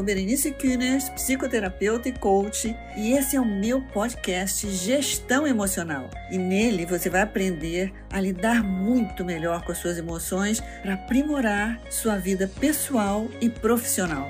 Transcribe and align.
sou 0.00 0.02
Berenice 0.02 0.50
Kühners, 0.52 1.10
psicoterapeuta 1.10 2.08
e 2.08 2.12
coach, 2.12 2.74
e 2.96 3.12
esse 3.12 3.36
é 3.36 3.40
o 3.40 3.44
meu 3.44 3.82
podcast 3.82 4.66
Gestão 4.70 5.46
Emocional. 5.46 6.08
E 6.30 6.38
nele 6.38 6.86
você 6.86 7.10
vai 7.10 7.20
aprender 7.20 7.92
a 8.10 8.18
lidar 8.18 8.62
muito 8.62 9.26
melhor 9.26 9.62
com 9.62 9.72
as 9.72 9.78
suas 9.78 9.98
emoções 9.98 10.60
para 10.80 10.94
aprimorar 10.94 11.78
sua 11.90 12.16
vida 12.16 12.50
pessoal 12.58 13.28
e 13.42 13.50
profissional. 13.50 14.26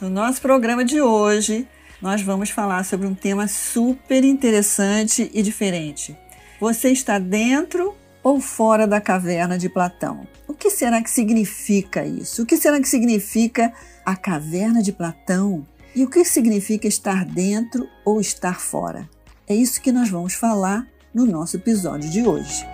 No 0.00 0.10
nosso 0.10 0.42
programa 0.42 0.84
de 0.84 1.00
hoje, 1.00 1.68
nós 2.04 2.20
vamos 2.20 2.50
falar 2.50 2.84
sobre 2.84 3.06
um 3.06 3.14
tema 3.14 3.48
super 3.48 4.22
interessante 4.24 5.30
e 5.32 5.40
diferente. 5.40 6.14
Você 6.60 6.90
está 6.90 7.18
dentro 7.18 7.94
ou 8.22 8.42
fora 8.42 8.86
da 8.86 9.00
caverna 9.00 9.56
de 9.56 9.70
Platão? 9.70 10.28
O 10.46 10.52
que 10.52 10.68
será 10.68 11.02
que 11.02 11.10
significa 11.10 12.04
isso? 12.04 12.42
O 12.42 12.46
que 12.46 12.58
será 12.58 12.78
que 12.78 12.88
significa 12.90 13.72
a 14.04 14.14
caverna 14.14 14.82
de 14.82 14.92
Platão? 14.92 15.66
E 15.96 16.04
o 16.04 16.10
que 16.10 16.26
significa 16.26 16.86
estar 16.86 17.24
dentro 17.24 17.88
ou 18.04 18.20
estar 18.20 18.60
fora? 18.60 19.08
É 19.48 19.54
isso 19.54 19.80
que 19.80 19.90
nós 19.90 20.10
vamos 20.10 20.34
falar 20.34 20.86
no 21.14 21.24
nosso 21.24 21.56
episódio 21.56 22.10
de 22.10 22.22
hoje. 22.22 22.66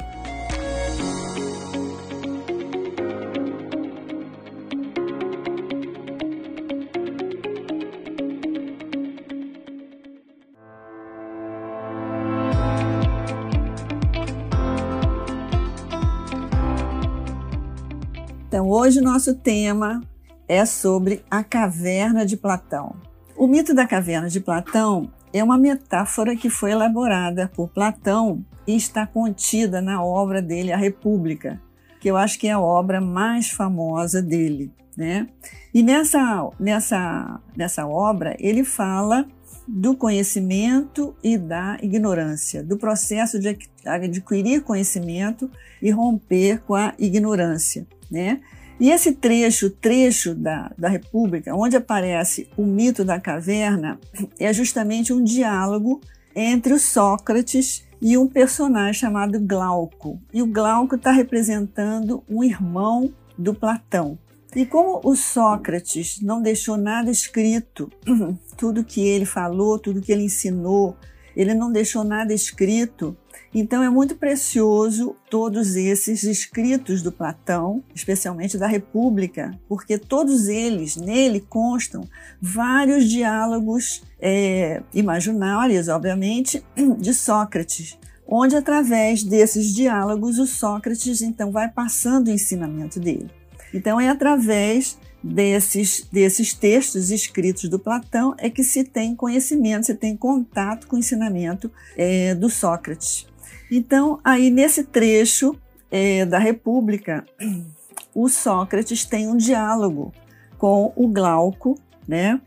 Então, 18.51 18.69
hoje 18.69 19.01
nosso 19.01 19.33
tema 19.37 20.03
é 20.48 20.67
sobre 20.67 21.25
a 21.31 21.45
caverna 21.45 22.27
de 22.27 22.37
Platão. 22.37 22.97
O 23.37 23.47
mito 23.47 23.73
da 23.73 23.87
caverna 23.87 24.29
de 24.29 24.41
Platão 24.41 25.09
é 25.33 25.45
uma 25.45 25.57
metáfora 25.57 26.34
que 26.34 26.51
foi 26.51 26.73
elaborada 26.73 27.48
por 27.55 27.69
Platão 27.69 28.45
e 28.67 28.75
está 28.75 29.07
contida 29.07 29.81
na 29.81 30.03
obra 30.03 30.42
dele, 30.42 30.73
A 30.73 30.77
República, 30.77 31.62
que 32.01 32.11
eu 32.11 32.17
acho 32.17 32.41
que 32.41 32.48
é 32.48 32.51
a 32.51 32.59
obra 32.59 33.01
mais 33.01 33.53
famosa 33.53 34.20
dele, 34.20 34.73
né? 34.97 35.29
E 35.73 35.81
nessa, 35.81 36.51
nessa, 36.59 37.41
nessa 37.57 37.87
obra 37.87 38.35
ele 38.41 38.64
fala 38.64 39.29
do 39.69 39.95
conhecimento 39.95 41.14
e 41.23 41.39
da 41.39 41.79
ignorância, 41.81 42.64
do 42.64 42.77
processo 42.77 43.39
de 43.39 43.57
adquirir 43.87 44.62
conhecimento 44.62 45.48
e 45.81 45.92
romper 45.92 46.62
com 46.62 46.75
a 46.75 46.92
ignorância 46.98 47.87
né? 48.11 48.41
E 48.80 48.91
esse 48.91 49.12
trecho, 49.12 49.69
trecho 49.69 50.34
da, 50.34 50.72
da 50.77 50.89
República, 50.89 51.55
onde 51.55 51.77
aparece 51.77 52.48
o 52.56 52.64
mito 52.64 53.05
da 53.05 53.20
caverna, 53.20 54.00
é 54.39 54.52
justamente 54.52 55.12
um 55.12 55.22
diálogo 55.22 56.00
entre 56.34 56.72
o 56.72 56.78
Sócrates 56.78 57.84
e 58.00 58.17
um 58.17 58.27
personagem 58.27 58.94
chamado 58.94 59.39
Glauco. 59.39 60.19
E 60.33 60.41
o 60.41 60.47
Glauco 60.47 60.94
está 60.94 61.11
representando 61.11 62.25
um 62.28 62.42
irmão 62.42 63.12
do 63.36 63.55
Platão. 63.55 64.19
E 64.56 64.64
como 64.64 65.00
o 65.05 65.14
Sócrates 65.14 66.20
não 66.22 66.42
deixou 66.42 66.77
nada 66.77 67.11
escrito, 67.11 67.92
tudo 68.56 68.83
que 68.83 69.06
ele 69.06 69.27
falou, 69.27 69.78
tudo 69.78 70.00
que 70.00 70.11
ele 70.11 70.24
ensinou, 70.24 70.97
ele 71.36 71.55
não 71.55 71.70
deixou 71.70 72.02
nada 72.02 72.33
escrito, 72.33 73.17
então 73.52 73.83
é 73.83 73.91
muito 73.91 74.14
precioso 74.14 75.16
todos 75.28 75.74
esses 75.74 76.22
escritos 76.22 77.02
do 77.02 77.11
Platão, 77.11 77.83
especialmente 77.95 78.56
da 78.56 78.67
República, 78.67 79.58
porque 79.68 79.98
todos 79.98 80.46
eles, 80.46 80.96
nele 80.96 81.40
constam 81.40 82.05
vários 82.40 83.08
diálogos 83.08 84.02
é, 84.20 84.83
imaginários, 84.95 85.89
obviamente, 85.89 86.64
de 86.98 87.12
Sócrates, 87.12 87.98
onde 88.27 88.55
através 88.55 89.24
desses 89.24 89.74
diálogos 89.74 90.39
o 90.39 90.46
Sócrates 90.46 91.20
então 91.20 91.50
vai 91.50 91.68
passando 91.68 92.29
o 92.29 92.33
ensinamento 92.33 93.00
dele. 93.00 93.29
Então 93.74 94.00
é 94.00 94.08
através 94.08 94.96
desses, 95.23 96.06
desses 96.11 96.52
textos 96.55 97.11
escritos 97.11 97.68
do 97.68 97.79
Platão 97.79 98.34
é 98.39 98.48
que 98.48 98.64
se 98.64 98.84
tem 98.84 99.14
conhecimento, 99.14 99.86
se 99.86 99.95
tem 99.95 100.17
contato 100.17 100.86
com 100.86 100.96
o 100.96 100.98
ensinamento 100.98 101.70
é, 101.96 102.34
do 102.34 102.48
Sócrates. 102.48 103.27
Então, 103.70 104.19
aí 104.25 104.51
nesse 104.51 104.85
trecho 104.85 105.57
é, 105.91 106.27
da 106.27 106.39
República, 106.39 107.25
o 108.14 108.29
Sócrates 108.29 109.05
tem 109.05 109.29
um 109.29 109.36
diálogo 109.36 110.13
com 110.58 110.92
o 110.97 111.08
Glauco, 111.08 111.79
né? 112.07 112.41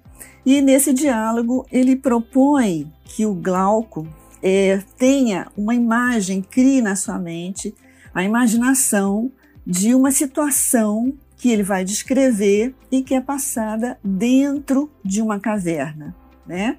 E 0.45 0.62
nesse 0.62 0.94
diálogo 0.94 1.66
ele 1.72 1.95
propõe 1.95 2.91
que 3.06 3.25
o 3.25 3.33
Glauco 3.33 4.07
é, 4.41 4.81
tenha 4.97 5.47
uma 5.56 5.73
imagem, 5.73 6.41
crie 6.41 6.81
na 6.81 6.95
sua 6.95 7.17
mente 7.17 7.73
a 8.13 8.23
imaginação 8.23 9.31
de 9.66 9.95
uma 9.95 10.12
situação 10.12 11.13
que 11.38 11.50
ele 11.50 11.63
vai 11.63 11.83
descrever 11.83 12.75
e 12.91 13.01
que 13.01 13.16
é 13.16 13.22
passada 13.22 13.97
dentro 14.03 14.91
de 15.03 15.22
uma 15.22 15.39
caverna, 15.39 16.16
né? 16.45 16.78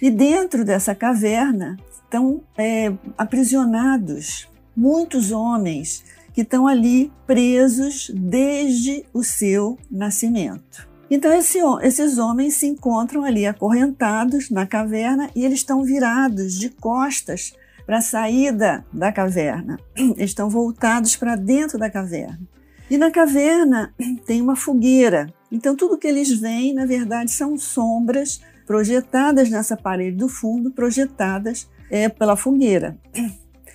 E 0.00 0.10
dentro 0.10 0.64
dessa 0.64 0.94
caverna 0.94 1.76
estão 2.16 2.42
é, 2.56 2.92
aprisionados 3.16 4.48
muitos 4.74 5.30
homens 5.30 6.02
que 6.32 6.40
estão 6.40 6.66
ali 6.66 7.12
presos 7.26 8.10
desde 8.14 9.04
o 9.12 9.22
seu 9.22 9.78
nascimento. 9.90 10.88
Então, 11.10 11.32
esse, 11.32 11.58
esses 11.82 12.18
homens 12.18 12.54
se 12.54 12.66
encontram 12.66 13.24
ali 13.24 13.46
acorrentados 13.46 14.50
na 14.50 14.66
caverna 14.66 15.30
e 15.34 15.44
eles 15.44 15.58
estão 15.58 15.84
virados 15.84 16.54
de 16.54 16.68
costas 16.68 17.54
para 17.86 17.98
a 17.98 18.02
saída 18.02 18.84
da 18.92 19.12
caverna. 19.12 19.78
Eles 19.96 20.30
estão 20.30 20.50
voltados 20.50 21.14
para 21.14 21.36
dentro 21.36 21.78
da 21.78 21.88
caverna. 21.88 22.40
E 22.90 22.98
na 22.98 23.12
caverna 23.12 23.94
tem 24.26 24.42
uma 24.42 24.56
fogueira. 24.56 25.32
Então, 25.52 25.76
tudo 25.76 25.96
que 25.96 26.08
eles 26.08 26.32
veem, 26.32 26.74
na 26.74 26.84
verdade, 26.84 27.30
são 27.30 27.56
sombras 27.56 28.40
projetadas 28.66 29.48
nessa 29.48 29.76
parede 29.76 30.16
do 30.16 30.28
fundo, 30.28 30.72
projetadas 30.72 31.68
é, 31.90 32.08
pela 32.08 32.36
fogueira. 32.36 32.98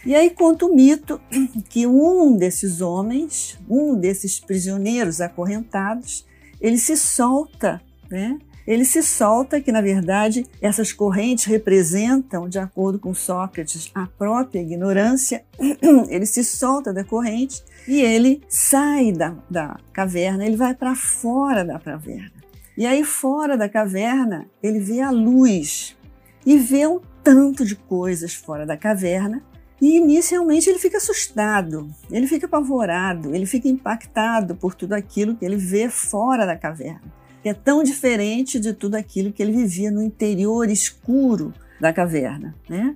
E 0.06 0.16
aí 0.16 0.30
conta 0.32 0.66
o 0.66 0.76
mito 0.76 1.22
que 1.70 1.86
um 1.86 2.36
desses 2.36 2.82
homens, 2.82 3.60
um 3.70 3.96
desses 3.96 4.40
prisioneiros 4.40 5.22
acorrentados, 5.22 6.26
ele 6.60 6.78
se 6.78 6.98
solta, 6.98 7.82
né? 8.10 8.38
Ele 8.66 8.86
se 8.86 9.02
solta 9.02 9.60
que, 9.60 9.72
na 9.72 9.82
verdade, 9.82 10.46
essas 10.62 10.94
correntes 10.94 11.46
representam, 11.46 12.48
de 12.48 12.60
acordo 12.60 13.00
com 13.00 13.14
Sócrates, 13.14 13.92
a 13.94 14.06
própria 14.06 14.62
ignorância. 14.62 15.44
Ele 16.10 16.26
se 16.26 16.44
solta 16.44 16.94
da 16.94 17.04
corrente 17.04 17.64
e 17.88 18.00
ele 18.00 18.42
sai 18.48 19.12
da, 19.12 19.36
da 19.50 19.80
caverna, 19.92 20.46
ele 20.46 20.56
vai 20.56 20.76
para 20.76 20.96
fora 20.96 21.66
da 21.66 21.80
caverna. 21.80 22.32
E 22.78 22.86
aí, 22.86 23.04
fora 23.04 23.58
da 23.58 23.68
caverna, 23.68 24.48
ele 24.62 24.80
vê 24.80 25.02
a 25.02 25.10
luz 25.10 25.98
e 26.46 26.58
vê 26.58 26.88
um 26.88 27.00
tanto 27.24 27.66
de 27.66 27.76
coisas 27.76 28.34
fora 28.34 28.66
da 28.66 28.78
caverna 28.78 29.42
e 29.82 29.98
inicialmente 29.98 30.70
ele 30.70 30.78
fica 30.78 30.98
assustado, 30.98 31.90
ele 32.12 32.28
fica 32.28 32.46
apavorado, 32.46 33.34
ele 33.34 33.48
fica 33.48 33.68
impactado 33.68 34.56
por 34.56 34.76
tudo 34.76 34.94
aquilo 34.94 35.36
que 35.36 35.44
ele 35.44 35.58
vê 35.58 35.90
fora 35.90 36.46
da 36.46 36.56
caverna, 36.56 37.12
que 37.42 37.50
é 37.50 37.54
tão 37.54 37.84
diferente 37.84 38.60
de 38.60 38.74
tudo 38.74 38.96
aquilo 38.96 39.34
que 39.34 39.42
ele 39.42 39.52
vivia 39.52 39.90
no 39.90 40.04
interior 40.04 40.70
escuro 40.70 41.51
da 41.80 41.92
caverna, 41.92 42.54
né? 42.69 42.95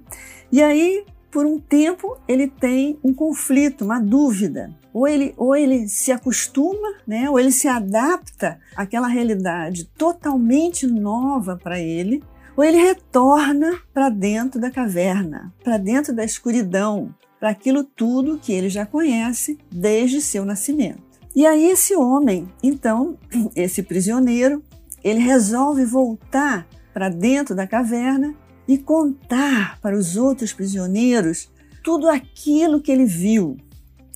E 0.52 0.62
aí, 0.62 1.04
por 1.32 1.46
um 1.46 1.60
tempo, 1.60 2.18
ele 2.28 2.48
tem 2.48 3.00
um 3.04 3.14
conflito, 3.14 3.84
uma 3.84 4.00
dúvida. 4.00 4.72
Ou 4.94 5.06
ele, 5.06 5.34
ou 5.36 5.54
ele 5.54 5.90
se 5.90 6.12
acostuma, 6.12 6.94
né? 7.06 7.30
ou 7.30 7.38
ele 7.38 7.52
se 7.52 7.68
adapta 7.68 8.58
àquela 8.74 9.08
realidade 9.08 9.84
totalmente 9.98 10.88
nova 10.88 11.60
para 11.62 11.78
ele, 11.78 12.24
ou 12.56 12.63
ele 12.63 12.78
retorna 12.78 13.80
para 13.94 14.10
dentro 14.10 14.60
da 14.60 14.72
caverna, 14.72 15.54
para 15.63 15.78
dentro 15.78 16.13
da 16.13 16.24
escuridão, 16.24 17.13
para 17.40 17.50
aquilo 17.50 17.84
tudo 17.84 18.40
que 18.40 18.54
ele 18.54 18.69
já 18.69 18.86
conhece 18.86 19.57
desde 19.72 20.22
seu 20.22 20.46
nascimento. 20.46 21.04
E 21.36 21.46
aí 21.46 21.69
esse 21.69 21.96
homem, 21.96 22.48
então, 22.63 23.18
esse 23.56 23.84
prisioneiro, 23.84 24.63
ele 25.04 25.19
resolve 25.19 25.86
voltar 25.86 26.66
para 26.94 27.10
dentro 27.10 27.54
da 27.54 27.68
caverna 27.68 28.34
e 28.68 28.78
contar 28.78 29.80
para 29.81 29.98
os 29.98 30.16
outros 30.16 30.54
prisioneiros 30.54 31.51
tudo 31.84 32.10
aquilo 32.10 32.81
que 32.81 32.92
ele 32.92 33.06
viu, 33.06 33.58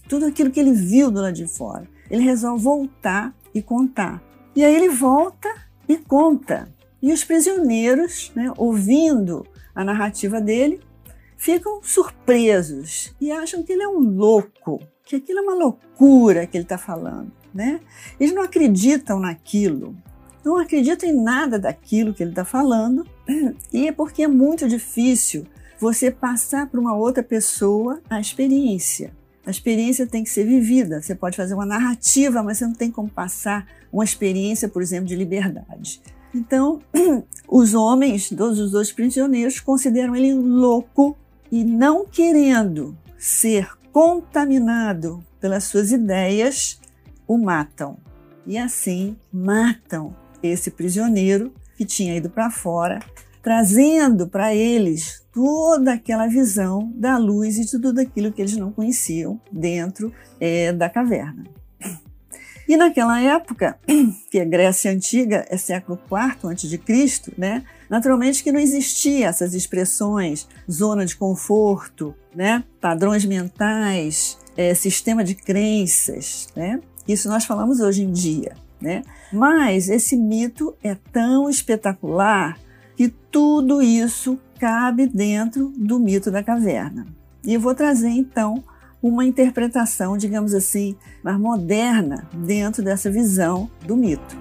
tudo 0.08 0.26
aquilo 0.26 0.50
que 0.50 0.60
ele 0.60 0.74
viu 0.74 1.12
do 1.12 1.22
lado 1.22 1.34
de 1.34 1.46
fora. 1.46 1.88
Ele 2.10 2.24
resolve 2.24 2.64
voltar 2.64 3.36
e 3.54 3.62
contar. 3.62 4.24
E 4.56 4.64
aí 4.64 4.76
ele 4.76 4.90
volta 4.90 5.50
e 5.88 5.98
conta. 5.98 6.68
E 7.02 7.14
os 7.14 7.24
prisioneiros, 7.24 8.32
né, 8.36 8.52
ouvindo 8.58 9.46
a 9.74 9.84
narrativa 9.84 10.42
dele, 10.42 10.82
ficam 11.38 11.82
surpresos 11.82 13.16
e 13.20 13.32
acham 13.32 13.64
que 13.64 13.72
ele 13.72 13.84
é 13.84 13.88
um 13.88 14.00
louco, 14.00 14.82
que 15.06 15.16
aquilo 15.16 15.40
é 15.40 15.42
uma 15.42 15.56
loucura 15.56 16.46
que 16.46 16.58
ele 16.58 16.66
está 16.66 16.78
falando, 16.78 17.32
né? 17.54 17.80
Eles 18.20 18.34
não 18.34 18.42
acreditam 18.42 19.20
naquilo, 19.20 19.96
não 20.44 20.58
acreditam 20.58 21.10
em 21.10 21.14
nada 21.14 21.58
daquilo 21.58 22.14
que 22.14 22.22
ele 22.22 22.32
está 22.32 22.44
falando 22.44 23.08
e 23.72 23.88
é 23.88 23.92
porque 23.92 24.24
é 24.24 24.28
muito 24.28 24.68
difícil 24.68 25.46
você 25.80 26.12
passar 26.12 26.68
para 26.68 26.80
uma 26.80 26.96
outra 26.96 27.24
pessoa 27.24 28.02
a 28.10 28.20
experiência. 28.20 29.14
A 29.46 29.50
experiência 29.50 30.06
tem 30.06 30.24
que 30.24 30.30
ser 30.30 30.46
vivida. 30.46 31.02
Você 31.02 31.16
pode 31.16 31.38
fazer 31.38 31.54
uma 31.54 31.66
narrativa, 31.66 32.44
mas 32.44 32.58
você 32.58 32.66
não 32.66 32.74
tem 32.74 32.92
como 32.92 33.10
passar 33.10 33.66
uma 33.92 34.04
experiência, 34.04 34.68
por 34.68 34.82
exemplo, 34.82 35.08
de 35.08 35.16
liberdade. 35.16 36.02
Então, 36.34 36.80
os 37.48 37.74
homens, 37.74 38.30
todos 38.30 38.60
os 38.60 38.72
dois 38.72 38.92
prisioneiros, 38.92 39.60
consideram 39.60 40.16
ele 40.16 40.34
louco 40.34 41.18
e 41.52 41.64
não 41.64 42.06
querendo 42.06 42.98
ser 43.18 43.70
contaminado 43.92 45.24
pelas 45.40 45.66
suas 45.66 45.92
ideias, 45.92 46.80
o 47.28 47.38
matam. 47.38 47.98
E 48.46 48.58
assim 48.58 49.16
matam 49.32 50.16
esse 50.42 50.72
prisioneiro 50.72 51.54
que 51.76 51.86
tinha 51.86 52.16
ido 52.16 52.30
para 52.30 52.50
fora, 52.50 53.00
trazendo 53.42 54.28
para 54.28 54.54
eles 54.54 55.24
toda 55.34 55.94
aquela 55.94 56.28
visão 56.28 56.92
da 56.96 57.18
luz 57.18 57.58
e 57.58 57.66
de 57.66 57.80
tudo 57.80 58.00
aquilo 58.00 58.32
que 58.32 58.42
eles 58.42 58.58
não 58.58 58.72
conheciam 58.72 59.40
dentro 59.52 60.14
é, 60.40 60.74
da 60.74 60.90
caverna. 60.90 61.44
E 62.70 62.78
naquela 62.78 63.20
época, 63.20 63.80
que 64.30 64.38
é 64.38 64.46
Grécia 64.46 64.92
Antiga, 64.92 65.44
é 65.50 65.58
século 65.58 66.00
IV 66.06 66.52
a.C., 66.52 67.34
né? 67.36 67.64
naturalmente 67.90 68.44
que 68.44 68.52
não 68.52 68.60
existia 68.60 69.26
essas 69.26 69.56
expressões 69.56 70.48
zona 70.70 71.04
de 71.04 71.16
conforto, 71.16 72.14
né? 72.34 72.64
padrões 72.80 73.26
mentais, 73.26 74.38
é, 74.56 74.76
sistema 74.76 75.24
de 75.24 75.34
crenças. 75.34 76.48
Né? 76.56 76.80
Isso 77.08 77.28
nós 77.28 77.44
falamos 77.44 77.80
hoje 77.80 78.04
em 78.04 78.12
dia. 78.12 78.54
Né? 78.80 79.02
Mas 79.34 79.90
esse 79.90 80.16
mito 80.16 80.76
é 80.84 80.96
tão 81.12 81.50
espetacular 81.50 82.56
que 82.96 83.10
tudo 83.10 83.82
isso 83.82 84.40
cabe 84.60 85.08
dentro 85.08 85.74
do 85.76 86.00
mito 86.00 86.30
da 86.30 86.44
caverna. 86.44 87.08
E 87.44 87.56
eu 87.56 87.60
vou 87.60 87.74
trazer 87.74 88.10
então 88.10 88.64
uma 89.02 89.26
interpretação, 89.26 90.18
digamos 90.18 90.54
assim, 90.54 90.96
mais 91.24 91.40
moderna 91.40 92.28
dentro 92.34 92.84
dessa 92.84 93.10
visão 93.10 93.70
do 93.86 93.96
mito. 93.96 94.38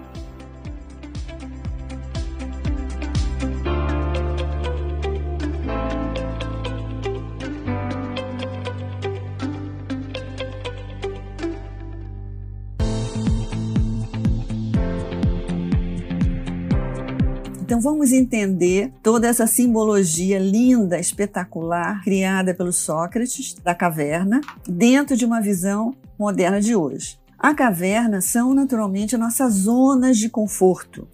Vamos 17.91 18.13
entender 18.13 18.93
toda 19.03 19.27
essa 19.27 19.47
simbologia 19.47 20.39
linda, 20.39 21.01
espetacular, 21.01 22.05
criada 22.05 22.53
pelo 22.53 22.71
Sócrates 22.71 23.55
da 23.65 23.75
caverna, 23.75 24.43
dentro 24.69 25.17
de 25.17 25.25
uma 25.25 25.41
visão 25.41 25.95
moderna 26.19 26.61
de 26.61 26.77
hoje. 26.77 27.19
A 27.39 27.55
caverna 27.55 28.21
são 28.21 28.53
naturalmente 28.53 29.17
nossas 29.17 29.55
zonas 29.55 30.19
de 30.19 30.29
conforto. 30.29 31.09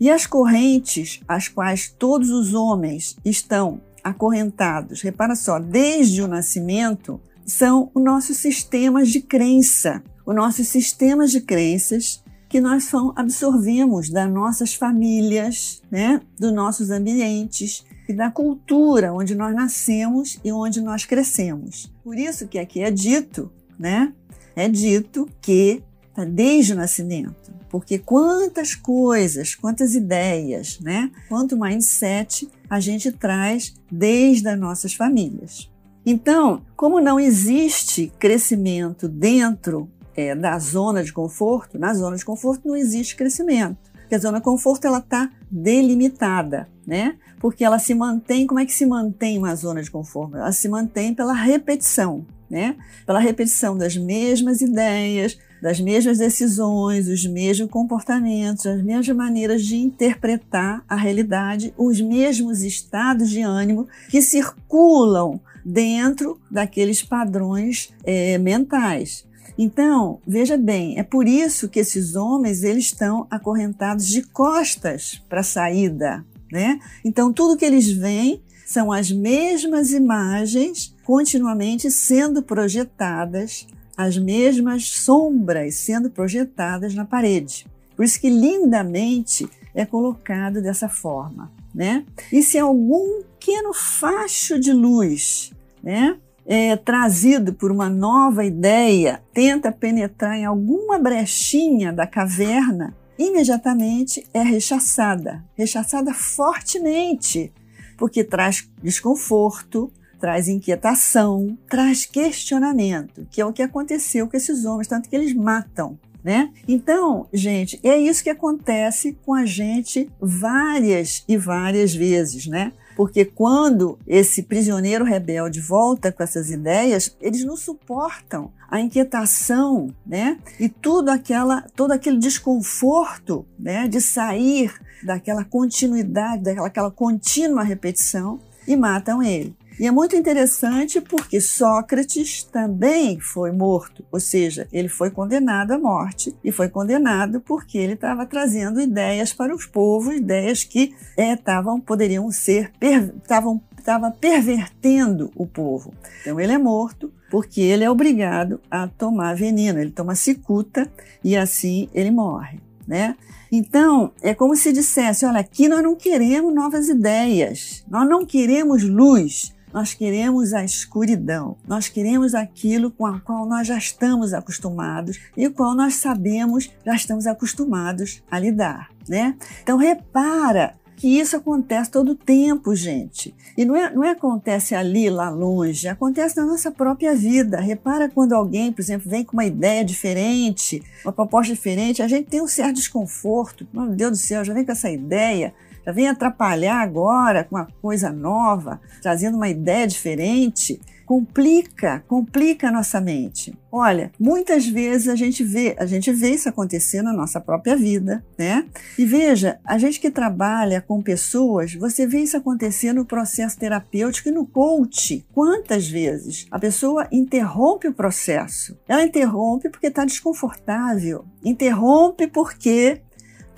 E 0.00 0.10
as 0.10 0.26
correntes 0.26 1.20
às 1.28 1.46
quais 1.46 1.88
todos 1.88 2.30
os 2.30 2.52
homens 2.52 3.16
estão 3.24 3.80
acorrentados, 4.02 5.00
repara 5.00 5.36
só, 5.36 5.60
desde 5.60 6.20
o 6.20 6.26
nascimento, 6.26 7.20
são 7.46 7.92
os 7.94 8.02
nossos 8.02 8.38
sistemas 8.38 9.08
de 9.08 9.20
crença. 9.20 10.02
Os 10.26 10.34
nossos 10.34 10.66
sistemas 10.66 11.30
de 11.30 11.40
crenças 11.40 12.24
que 12.48 12.60
nós 12.60 12.90
absorvemos 13.14 14.08
das 14.08 14.30
nossas 14.30 14.74
famílias, 14.74 15.82
né, 15.90 16.20
dos 16.38 16.52
nossos 16.52 16.90
ambientes 16.90 17.84
e 18.08 18.12
da 18.12 18.30
cultura 18.30 19.12
onde 19.12 19.34
nós 19.34 19.54
nascemos 19.54 20.38
e 20.42 20.50
onde 20.50 20.80
nós 20.80 21.04
crescemos. 21.04 21.92
Por 22.02 22.16
isso 22.16 22.48
que 22.48 22.58
aqui 22.58 22.80
é 22.80 22.90
dito, 22.90 23.52
né, 23.78 24.12
é 24.56 24.68
dito 24.68 25.28
que 25.42 25.82
está 26.08 26.24
desde 26.24 26.72
o 26.72 26.76
nascimento, 26.76 27.52
porque 27.68 27.98
quantas 27.98 28.74
coisas, 28.74 29.54
quantas 29.54 29.94
ideias, 29.94 30.80
né, 30.80 31.10
quanto 31.28 31.58
mindset 31.58 32.48
a 32.68 32.80
gente 32.80 33.12
traz 33.12 33.74
desde 33.92 34.48
as 34.48 34.58
nossas 34.58 34.94
famílias. 34.94 35.70
Então, 36.04 36.62
como 36.74 37.00
não 37.00 37.20
existe 37.20 38.10
crescimento 38.18 39.06
dentro 39.06 39.90
é, 40.18 40.34
da 40.34 40.58
zona 40.58 41.04
de 41.04 41.12
conforto, 41.12 41.78
na 41.78 41.94
zona 41.94 42.16
de 42.16 42.24
conforto 42.24 42.66
não 42.66 42.74
existe 42.74 43.14
crescimento. 43.14 43.78
Porque 43.92 44.16
a 44.16 44.18
zona 44.18 44.38
de 44.38 44.44
conforto 44.44 44.84
ela 44.84 44.98
está 44.98 45.30
delimitada, 45.48 46.68
né? 46.84 47.16
Porque 47.38 47.64
ela 47.64 47.78
se 47.78 47.94
mantém. 47.94 48.44
Como 48.44 48.58
é 48.58 48.66
que 48.66 48.72
se 48.72 48.84
mantém 48.84 49.38
uma 49.38 49.54
zona 49.54 49.80
de 49.80 49.88
conforto? 49.88 50.36
Ela 50.36 50.50
se 50.50 50.68
mantém 50.68 51.14
pela 51.14 51.32
repetição, 51.32 52.26
né? 52.50 52.74
Pela 53.06 53.20
repetição 53.20 53.78
das 53.78 53.96
mesmas 53.96 54.60
ideias, 54.60 55.38
das 55.62 55.78
mesmas 55.78 56.18
decisões, 56.18 57.06
os 57.06 57.24
mesmos 57.24 57.70
comportamentos, 57.70 58.66
as 58.66 58.82
mesmas 58.82 59.16
maneiras 59.16 59.64
de 59.64 59.76
interpretar 59.76 60.82
a 60.88 60.96
realidade, 60.96 61.72
os 61.78 62.00
mesmos 62.00 62.62
estados 62.62 63.30
de 63.30 63.42
ânimo 63.42 63.86
que 64.08 64.20
circulam 64.20 65.40
dentro 65.64 66.40
daqueles 66.50 67.04
padrões 67.04 67.92
é, 68.02 68.36
mentais. 68.38 69.27
Então, 69.58 70.20
veja 70.24 70.56
bem, 70.56 70.96
é 71.00 71.02
por 71.02 71.26
isso 71.26 71.68
que 71.68 71.80
esses 71.80 72.14
homens 72.14 72.62
eles 72.62 72.84
estão 72.84 73.26
acorrentados 73.28 74.06
de 74.06 74.22
costas 74.22 75.20
para 75.28 75.40
a 75.40 75.42
saída, 75.42 76.24
né? 76.52 76.78
Então, 77.04 77.32
tudo 77.32 77.56
que 77.56 77.64
eles 77.64 77.90
veem 77.90 78.40
são 78.64 78.92
as 78.92 79.10
mesmas 79.10 79.90
imagens 79.90 80.94
continuamente 81.04 81.90
sendo 81.90 82.40
projetadas, 82.40 83.66
as 83.96 84.16
mesmas 84.16 84.88
sombras 84.90 85.74
sendo 85.74 86.08
projetadas 86.08 86.94
na 86.94 87.04
parede. 87.04 87.66
Por 87.96 88.04
isso 88.04 88.20
que 88.20 88.30
lindamente 88.30 89.48
é 89.74 89.84
colocado 89.84 90.62
dessa 90.62 90.88
forma, 90.88 91.50
né? 91.74 92.04
E 92.32 92.44
se 92.44 92.58
algum 92.58 93.22
pequeno 93.38 93.72
facho 93.72 94.60
de 94.60 94.72
luz, 94.72 95.52
né, 95.82 96.16
é, 96.48 96.74
trazido 96.76 97.52
por 97.52 97.70
uma 97.70 97.90
nova 97.90 98.42
ideia, 98.42 99.22
tenta 99.34 99.70
penetrar 99.70 100.34
em 100.34 100.46
alguma 100.46 100.98
brechinha 100.98 101.92
da 101.92 102.06
caverna, 102.06 102.96
imediatamente 103.18 104.26
é 104.32 104.40
rechaçada, 104.40 105.44
rechaçada 105.54 106.14
fortemente, 106.14 107.52
porque 107.98 108.24
traz 108.24 108.66
desconforto, 108.82 109.92
traz 110.18 110.48
inquietação, 110.48 111.58
traz 111.68 112.06
questionamento, 112.06 113.26
que 113.30 113.42
é 113.42 113.44
o 113.44 113.52
que 113.52 113.62
aconteceu 113.62 114.26
com 114.26 114.36
esses 114.36 114.64
homens, 114.64 114.88
tanto 114.88 115.08
que 115.08 115.14
eles 115.14 115.34
matam. 115.34 115.98
Né? 116.24 116.50
Então, 116.66 117.28
gente, 117.32 117.78
é 117.82 117.96
isso 117.96 118.24
que 118.24 118.30
acontece 118.30 119.16
com 119.24 119.34
a 119.34 119.46
gente 119.46 120.10
várias 120.20 121.24
e 121.28 121.36
várias 121.36 121.94
vezes, 121.94 122.46
né? 122.46 122.72
Porque 122.98 123.24
quando 123.24 123.96
esse 124.08 124.42
prisioneiro 124.42 125.04
rebelde 125.04 125.60
volta 125.60 126.10
com 126.10 126.20
essas 126.20 126.50
ideias, 126.50 127.16
eles 127.20 127.44
não 127.44 127.56
suportam 127.56 128.50
a 128.68 128.80
inquietação, 128.80 129.94
né? 130.04 130.36
E 130.58 130.68
tudo 130.68 131.08
aquela, 131.10 131.62
todo 131.76 131.92
aquele 131.92 132.18
desconforto, 132.18 133.46
né, 133.56 133.86
de 133.86 134.00
sair 134.00 134.74
daquela 135.00 135.44
continuidade, 135.44 136.42
daquela 136.42 136.90
contínua 136.90 137.62
repetição 137.62 138.40
e 138.66 138.74
matam 138.74 139.22
ele. 139.22 139.54
E 139.78 139.86
é 139.86 139.90
muito 139.90 140.16
interessante 140.16 141.00
porque 141.00 141.40
Sócrates 141.40 142.42
também 142.42 143.20
foi 143.20 143.52
morto, 143.52 144.04
ou 144.10 144.18
seja, 144.18 144.66
ele 144.72 144.88
foi 144.88 145.10
condenado 145.10 145.72
à 145.72 145.78
morte 145.78 146.34
e 146.42 146.50
foi 146.50 146.68
condenado 146.68 147.40
porque 147.40 147.78
ele 147.78 147.92
estava 147.92 148.26
trazendo 148.26 148.80
ideias 148.80 149.32
para 149.32 149.54
os 149.54 149.66
povos, 149.66 150.16
ideias 150.16 150.64
que 150.64 150.94
estavam 151.16 151.78
é, 151.78 151.80
poderiam 151.80 152.30
ser 152.30 152.72
estavam 152.80 153.62
estava 153.78 154.10
pervertendo 154.10 155.30
o 155.34 155.46
povo. 155.46 155.94
Então 156.20 156.38
ele 156.38 156.52
é 156.52 156.58
morto 156.58 157.10
porque 157.30 157.60
ele 157.60 157.84
é 157.84 157.90
obrigado 157.90 158.60
a 158.70 158.86
tomar 158.86 159.34
veneno, 159.34 159.78
ele 159.78 159.90
toma 159.90 160.14
cicuta 160.14 160.90
e 161.22 161.36
assim 161.36 161.88
ele 161.94 162.10
morre, 162.10 162.60
né? 162.86 163.16
Então, 163.50 164.12
é 164.20 164.34
como 164.34 164.54
se 164.54 164.72
dissesse: 164.72 165.24
olha, 165.24 165.40
aqui 165.40 165.68
nós 165.68 165.82
não 165.82 165.96
queremos 165.96 166.54
novas 166.54 166.88
ideias, 166.88 167.84
nós 167.88 168.06
não 168.06 168.26
queremos 168.26 168.82
luz, 168.82 169.54
nós 169.72 169.94
queremos 169.94 170.52
a 170.52 170.64
escuridão, 170.64 171.56
nós 171.66 171.88
queremos 171.88 172.34
aquilo 172.34 172.90
com 172.90 173.06
a 173.06 173.20
qual 173.20 173.46
nós 173.46 173.66
já 173.66 173.76
estamos 173.76 174.32
acostumados 174.32 175.18
e 175.36 175.46
o 175.46 175.52
qual 175.52 175.74
nós 175.74 175.94
sabemos, 175.94 176.70
já 176.84 176.94
estamos 176.94 177.26
acostumados 177.26 178.22
a 178.30 178.38
lidar, 178.38 178.90
né? 179.08 179.36
Então 179.62 179.76
repara 179.76 180.74
que 180.98 181.06
isso 181.06 181.36
acontece 181.36 181.90
todo 181.90 182.16
tempo, 182.16 182.74
gente. 182.74 183.32
E 183.56 183.64
não 183.64 183.76
é, 183.76 183.94
não 183.94 184.02
é 184.02 184.10
acontece 184.10 184.74
ali, 184.74 185.08
lá 185.08 185.30
longe, 185.30 185.86
acontece 185.86 186.36
na 186.36 186.44
nossa 186.44 186.72
própria 186.72 187.14
vida. 187.14 187.60
Repara 187.60 188.08
quando 188.08 188.32
alguém, 188.32 188.72
por 188.72 188.80
exemplo, 188.80 189.08
vem 189.08 189.24
com 189.24 189.34
uma 189.34 189.44
ideia 189.44 189.84
diferente, 189.84 190.82
uma 191.04 191.12
proposta 191.12 191.54
diferente, 191.54 192.02
a 192.02 192.08
gente 192.08 192.28
tem 192.28 192.42
um 192.42 192.48
certo 192.48 192.74
desconforto. 192.74 193.66
Meu 193.72 193.86
Deus 193.86 194.10
do 194.10 194.16
céu, 194.16 194.44
já 194.44 194.52
vem 194.52 194.64
com 194.64 194.72
essa 194.72 194.90
ideia, 194.90 195.54
vem 195.92 196.08
atrapalhar 196.08 196.80
agora 196.80 197.44
com 197.44 197.56
uma 197.56 197.68
coisa 197.80 198.10
nova, 198.10 198.80
trazendo 199.00 199.36
uma 199.36 199.48
ideia 199.48 199.86
diferente 199.86 200.80
complica, 201.08 202.04
complica 202.06 202.68
a 202.68 202.70
nossa 202.70 203.00
mente. 203.00 203.58
Olha, 203.72 204.12
muitas 204.20 204.66
vezes 204.66 205.08
a 205.08 205.16
gente 205.16 205.42
vê, 205.42 205.74
a 205.78 205.86
gente 205.86 206.12
vê 206.12 206.32
isso 206.32 206.50
acontecer 206.50 207.00
na 207.00 207.14
nossa 207.14 207.40
própria 207.40 207.74
vida, 207.74 208.22
né? 208.36 208.66
E 208.98 209.06
veja, 209.06 209.58
a 209.64 209.78
gente 209.78 209.98
que 210.00 210.10
trabalha 210.10 210.82
com 210.82 211.00
pessoas, 211.00 211.72
você 211.72 212.06
vê 212.06 212.18
isso 212.18 212.36
acontecer 212.36 212.92
no 212.92 213.06
processo 213.06 213.58
terapêutico 213.58 214.28
e 214.28 214.32
no 214.32 214.44
coach. 214.44 215.24
Quantas 215.32 215.88
vezes 215.88 216.46
a 216.50 216.58
pessoa 216.58 217.08
interrompe 217.10 217.88
o 217.88 217.94
processo? 217.94 218.76
Ela 218.86 219.04
interrompe 219.04 219.70
porque 219.70 219.86
está 219.86 220.04
desconfortável, 220.04 221.24
interrompe 221.42 222.26
porque 222.26 223.00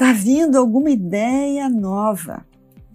está 0.00 0.14
vindo 0.14 0.57
alguma 0.57 0.88
ideia 0.88 1.69
nova. 1.69 2.47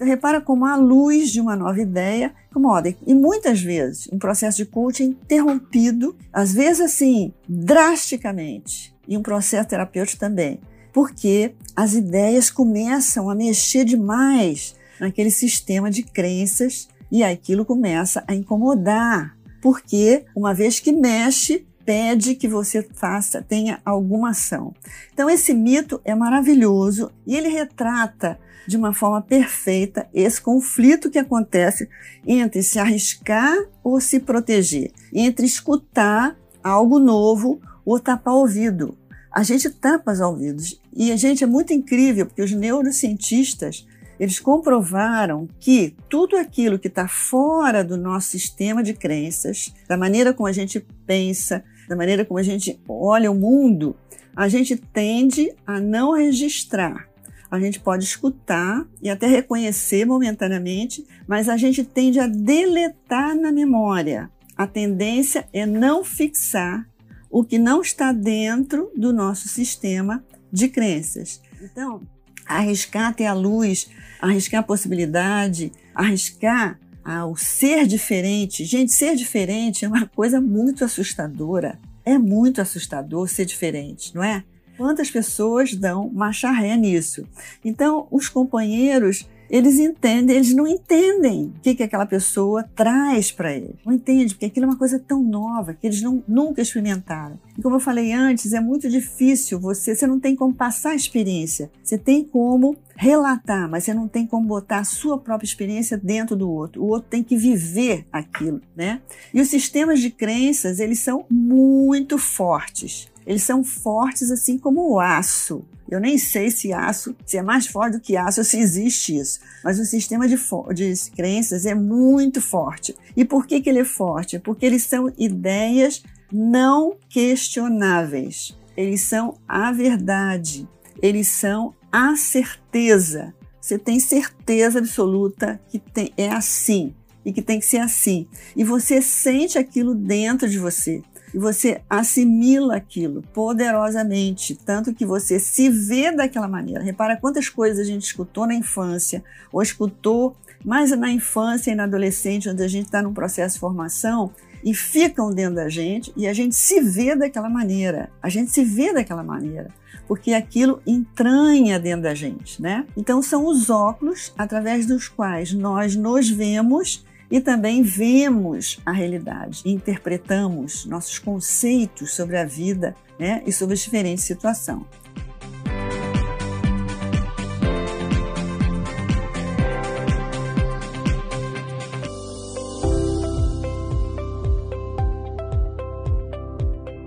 Repara 0.01 0.41
como 0.41 0.65
a 0.65 0.75
luz 0.75 1.29
de 1.29 1.39
uma 1.39 1.55
nova 1.55 1.79
ideia 1.79 2.33
incomoda. 2.49 2.95
E 3.05 3.13
muitas 3.13 3.61
vezes 3.61 4.09
um 4.11 4.17
processo 4.17 4.57
de 4.57 4.65
coaching 4.65 5.03
é 5.03 5.07
interrompido, 5.07 6.15
às 6.33 6.51
vezes 6.51 6.81
assim, 6.81 7.31
drasticamente, 7.47 8.91
e 9.07 9.15
um 9.15 9.21
processo 9.21 9.69
terapêutico 9.69 10.19
também, 10.19 10.59
porque 10.91 11.53
as 11.75 11.93
ideias 11.93 12.49
começam 12.49 13.29
a 13.29 13.35
mexer 13.35 13.85
demais 13.85 14.75
naquele 14.99 15.29
sistema 15.29 15.91
de 15.91 16.01
crenças 16.01 16.89
e 17.11 17.23
aquilo 17.23 17.65
começa 17.65 18.23
a 18.27 18.33
incomodar, 18.33 19.37
porque 19.61 20.25
uma 20.35 20.55
vez 20.55 20.79
que 20.79 20.91
mexe, 20.91 21.67
pede 21.85 22.35
que 22.35 22.47
você 22.47 22.81
faça, 22.95 23.41
tenha 23.41 23.79
alguma 23.85 24.31
ação. 24.31 24.73
Então 25.13 25.29
esse 25.29 25.53
mito 25.53 26.01
é 26.03 26.15
maravilhoso 26.15 27.11
e 27.25 27.35
ele 27.35 27.49
retrata 27.49 28.39
de 28.67 28.75
uma 28.75 28.93
forma 28.93 29.21
perfeita 29.21 30.07
esse 30.13 30.41
conflito 30.41 31.09
que 31.09 31.19
acontece 31.19 31.87
entre 32.25 32.63
se 32.63 32.79
arriscar 32.79 33.55
ou 33.83 34.01
se 34.01 34.19
proteger, 34.19 34.91
entre 35.13 35.45
escutar 35.45 36.35
algo 36.63 36.99
novo 36.99 37.61
ou 37.85 37.99
tapar 37.99 38.33
o 38.33 38.39
ouvido. 38.39 38.97
A 39.31 39.43
gente 39.43 39.69
tapa 39.69 40.13
os 40.13 40.19
ouvidos 40.19 40.81
e 40.95 41.11
a 41.11 41.15
gente 41.15 41.43
é 41.43 41.47
muito 41.47 41.73
incrível 41.73 42.25
porque 42.25 42.41
os 42.41 42.51
neurocientistas 42.51 43.85
eles 44.19 44.39
comprovaram 44.39 45.47
que 45.59 45.95
tudo 46.09 46.37
aquilo 46.37 46.79
que 46.79 46.87
está 46.87 47.07
fora 47.07 47.83
do 47.83 47.97
nosso 47.97 48.29
sistema 48.29 48.81
de 48.81 48.93
crenças, 48.93 49.73
da 49.87 49.97
maneira 49.97 50.33
como 50.33 50.47
a 50.47 50.53
gente 50.53 50.79
pensa, 51.05 51.63
da 51.87 51.95
maneira 51.95 52.25
como 52.25 52.39
a 52.39 52.43
gente 52.43 52.79
olha 52.87 53.31
o 53.31 53.35
mundo, 53.35 53.95
a 54.35 54.47
gente 54.47 54.75
tende 54.75 55.53
a 55.65 55.79
não 55.79 56.13
registrar 56.13 57.07
a 57.55 57.59
gente 57.59 57.79
pode 57.79 58.03
escutar 58.03 58.85
e 59.01 59.09
até 59.09 59.27
reconhecer 59.27 60.05
momentaneamente, 60.05 61.05
mas 61.27 61.47
a 61.47 61.57
gente 61.57 61.83
tende 61.83 62.19
a 62.19 62.27
deletar 62.27 63.35
na 63.35 63.51
memória. 63.51 64.29
A 64.57 64.65
tendência 64.65 65.47
é 65.53 65.65
não 65.65 66.03
fixar 66.03 66.87
o 67.29 67.43
que 67.43 67.57
não 67.57 67.81
está 67.81 68.11
dentro 68.11 68.91
do 68.95 69.11
nosso 69.11 69.47
sistema 69.47 70.23
de 70.51 70.69
crenças. 70.69 71.41
Então, 71.61 72.01
arriscar 72.45 73.13
ter 73.13 73.25
a 73.25 73.33
luz, 73.33 73.89
arriscar 74.21 74.61
a 74.61 74.63
possibilidade, 74.63 75.71
arriscar 75.93 76.79
ao 77.05 77.37
ser 77.37 77.85
diferente. 77.85 78.65
Gente, 78.65 78.91
ser 78.91 79.15
diferente 79.15 79.85
é 79.85 79.87
uma 79.87 80.07
coisa 80.15 80.41
muito 80.41 80.83
assustadora. 80.83 81.77
É 82.03 82.17
muito 82.17 82.59
assustador 82.59 83.27
ser 83.29 83.45
diferente, 83.45 84.13
não 84.15 84.23
é? 84.23 84.43
Quantas 84.75 85.09
pessoas 85.09 85.73
dão 85.73 86.09
marcha 86.11 86.51
ré 86.51 86.75
nisso? 86.75 87.25
Então, 87.63 88.07
os 88.11 88.27
companheiros, 88.27 89.25
eles 89.49 89.79
entendem, 89.79 90.35
eles 90.35 90.53
não 90.53 90.67
entendem 90.67 91.53
o 91.57 91.59
que, 91.61 91.75
que 91.75 91.83
aquela 91.83 92.05
pessoa 92.05 92.63
traz 92.75 93.31
para 93.31 93.53
eles. 93.53 93.75
Não 93.85 93.93
entende, 93.93 94.33
porque 94.33 94.45
aquilo 94.45 94.65
é 94.65 94.69
uma 94.69 94.77
coisa 94.77 94.99
tão 94.99 95.21
nova 95.21 95.73
que 95.73 95.87
eles 95.87 96.01
não, 96.01 96.23
nunca 96.27 96.61
experimentaram. 96.61 97.39
E 97.57 97.61
como 97.61 97.75
eu 97.75 97.79
falei 97.79 98.11
antes, 98.11 98.53
é 98.53 98.59
muito 98.59 98.89
difícil 98.89 99.59
você, 99.59 99.95
você 99.95 100.07
não 100.07 100.19
tem 100.19 100.35
como 100.35 100.53
passar 100.53 100.91
a 100.91 100.95
experiência. 100.95 101.71
Você 101.83 101.97
tem 101.97 102.23
como 102.23 102.75
relatar, 102.95 103.69
mas 103.69 103.83
você 103.83 103.93
não 103.93 104.07
tem 104.07 104.25
como 104.25 104.47
botar 104.47 104.79
a 104.79 104.83
sua 104.83 105.17
própria 105.17 105.45
experiência 105.45 105.97
dentro 105.97 106.35
do 106.35 106.49
outro. 106.49 106.81
O 106.81 106.87
outro 106.87 107.09
tem 107.09 107.23
que 107.23 107.37
viver 107.37 108.05
aquilo, 108.11 108.61
né? 108.75 109.01
E 109.33 109.41
os 109.41 109.49
sistemas 109.49 109.99
de 109.99 110.09
crenças, 110.09 110.79
eles 110.79 110.99
são 110.99 111.25
muito 111.29 112.17
fortes. 112.17 113.09
Eles 113.25 113.43
são 113.43 113.63
fortes 113.63 114.29
assim 114.29 114.57
como 114.57 114.91
o 114.91 114.99
aço. 114.99 115.65
Eu 115.89 115.99
nem 115.99 116.17
sei 116.17 116.49
se 116.49 116.73
aço, 116.73 117.15
se 117.25 117.37
é 117.37 117.43
mais 117.43 117.67
forte 117.67 117.93
do 117.93 117.99
que 117.99 118.17
aço, 118.17 118.43
se 118.43 118.57
existe 118.57 119.17
isso. 119.17 119.39
Mas 119.63 119.79
o 119.79 119.85
sistema 119.85 120.27
de, 120.27 120.35
de 120.73 121.11
crenças 121.11 121.65
é 121.65 121.75
muito 121.75 122.41
forte. 122.41 122.95
E 123.15 123.23
por 123.23 123.45
que, 123.45 123.61
que 123.61 123.69
ele 123.69 123.79
é 123.79 123.85
forte? 123.85 124.39
Porque 124.39 124.65
eles 124.65 124.83
são 124.83 125.11
ideias 125.17 126.03
não 126.31 126.97
questionáveis. 127.09 128.57
Eles 128.75 129.01
são 129.01 129.37
a 129.47 129.71
verdade. 129.71 130.67
Eles 131.01 131.27
são 131.27 131.73
a 131.91 132.15
certeza. 132.15 133.33
Você 133.61 133.77
tem 133.79 133.99
certeza 133.99 134.79
absoluta 134.79 135.59
que 135.69 135.79
tem, 135.79 136.11
é 136.17 136.29
assim 136.29 136.93
e 137.23 137.33
que 137.33 137.41
tem 137.41 137.59
que 137.59 137.65
ser 137.65 137.79
assim. 137.79 138.27
E 138.55 138.63
você 138.63 139.01
sente 139.01 139.57
aquilo 139.57 139.95
dentro 139.95 140.47
de 140.47 140.59
você 140.59 141.01
e 141.35 141.37
você 141.37 141.81
assimila 141.89 142.77
aquilo 142.77 143.21
poderosamente, 143.33 144.55
tanto 144.55 144.93
que 144.93 145.05
você 145.05 145.37
se 145.37 145.69
vê 145.69 146.09
daquela 146.09 146.47
maneira. 146.47 146.81
Repara 146.81 147.17
quantas 147.17 147.49
coisas 147.49 147.77
a 147.77 147.83
gente 147.83 148.03
escutou 148.03 148.47
na 148.47 148.55
infância, 148.55 149.21
ou 149.51 149.61
escutou 149.61 150.33
mais 150.63 150.97
na 150.97 151.11
infância 151.11 151.71
e 151.71 151.75
na 151.75 151.83
adolescente, 151.83 152.47
onde 152.47 152.63
a 152.63 152.69
gente 152.69 152.85
está 152.85 153.01
num 153.01 153.13
processo 153.13 153.55
de 153.55 153.59
formação, 153.59 154.31
e 154.63 154.73
ficam 154.73 155.29
dentro 155.29 155.55
da 155.55 155.67
gente 155.67 156.11
e 156.15 156.25
a 156.25 156.31
gente 156.31 156.55
se 156.55 156.79
vê 156.79 157.17
daquela 157.17 157.49
maneira. 157.49 158.09
A 158.23 158.29
gente 158.29 158.49
se 158.49 158.63
vê 158.63 158.93
daquela 158.93 159.21
maneira, 159.21 159.69
porque 160.07 160.33
aquilo 160.33 160.81
entranha 160.87 161.77
dentro 161.77 162.03
da 162.03 162.15
gente, 162.15 162.61
né? 162.61 162.87
Então 162.95 163.21
são 163.21 163.45
os 163.45 163.69
óculos 163.69 164.33
através 164.37 164.85
dos 164.85 165.09
quais 165.09 165.51
nós 165.51 165.97
nos 165.97 166.29
vemos 166.29 167.05
e 167.29 167.41
também 167.41 167.81
vemos 167.81 168.79
a 168.85 168.91
realidade, 168.91 169.63
interpretamos 169.65 170.85
nossos 170.85 171.19
conceitos 171.19 172.13
sobre 172.13 172.37
a 172.37 172.45
vida 172.45 172.95
né, 173.19 173.41
e 173.45 173.51
sobre 173.51 173.73
as 173.73 173.79
diferentes 173.81 174.23
situações. 174.23 174.85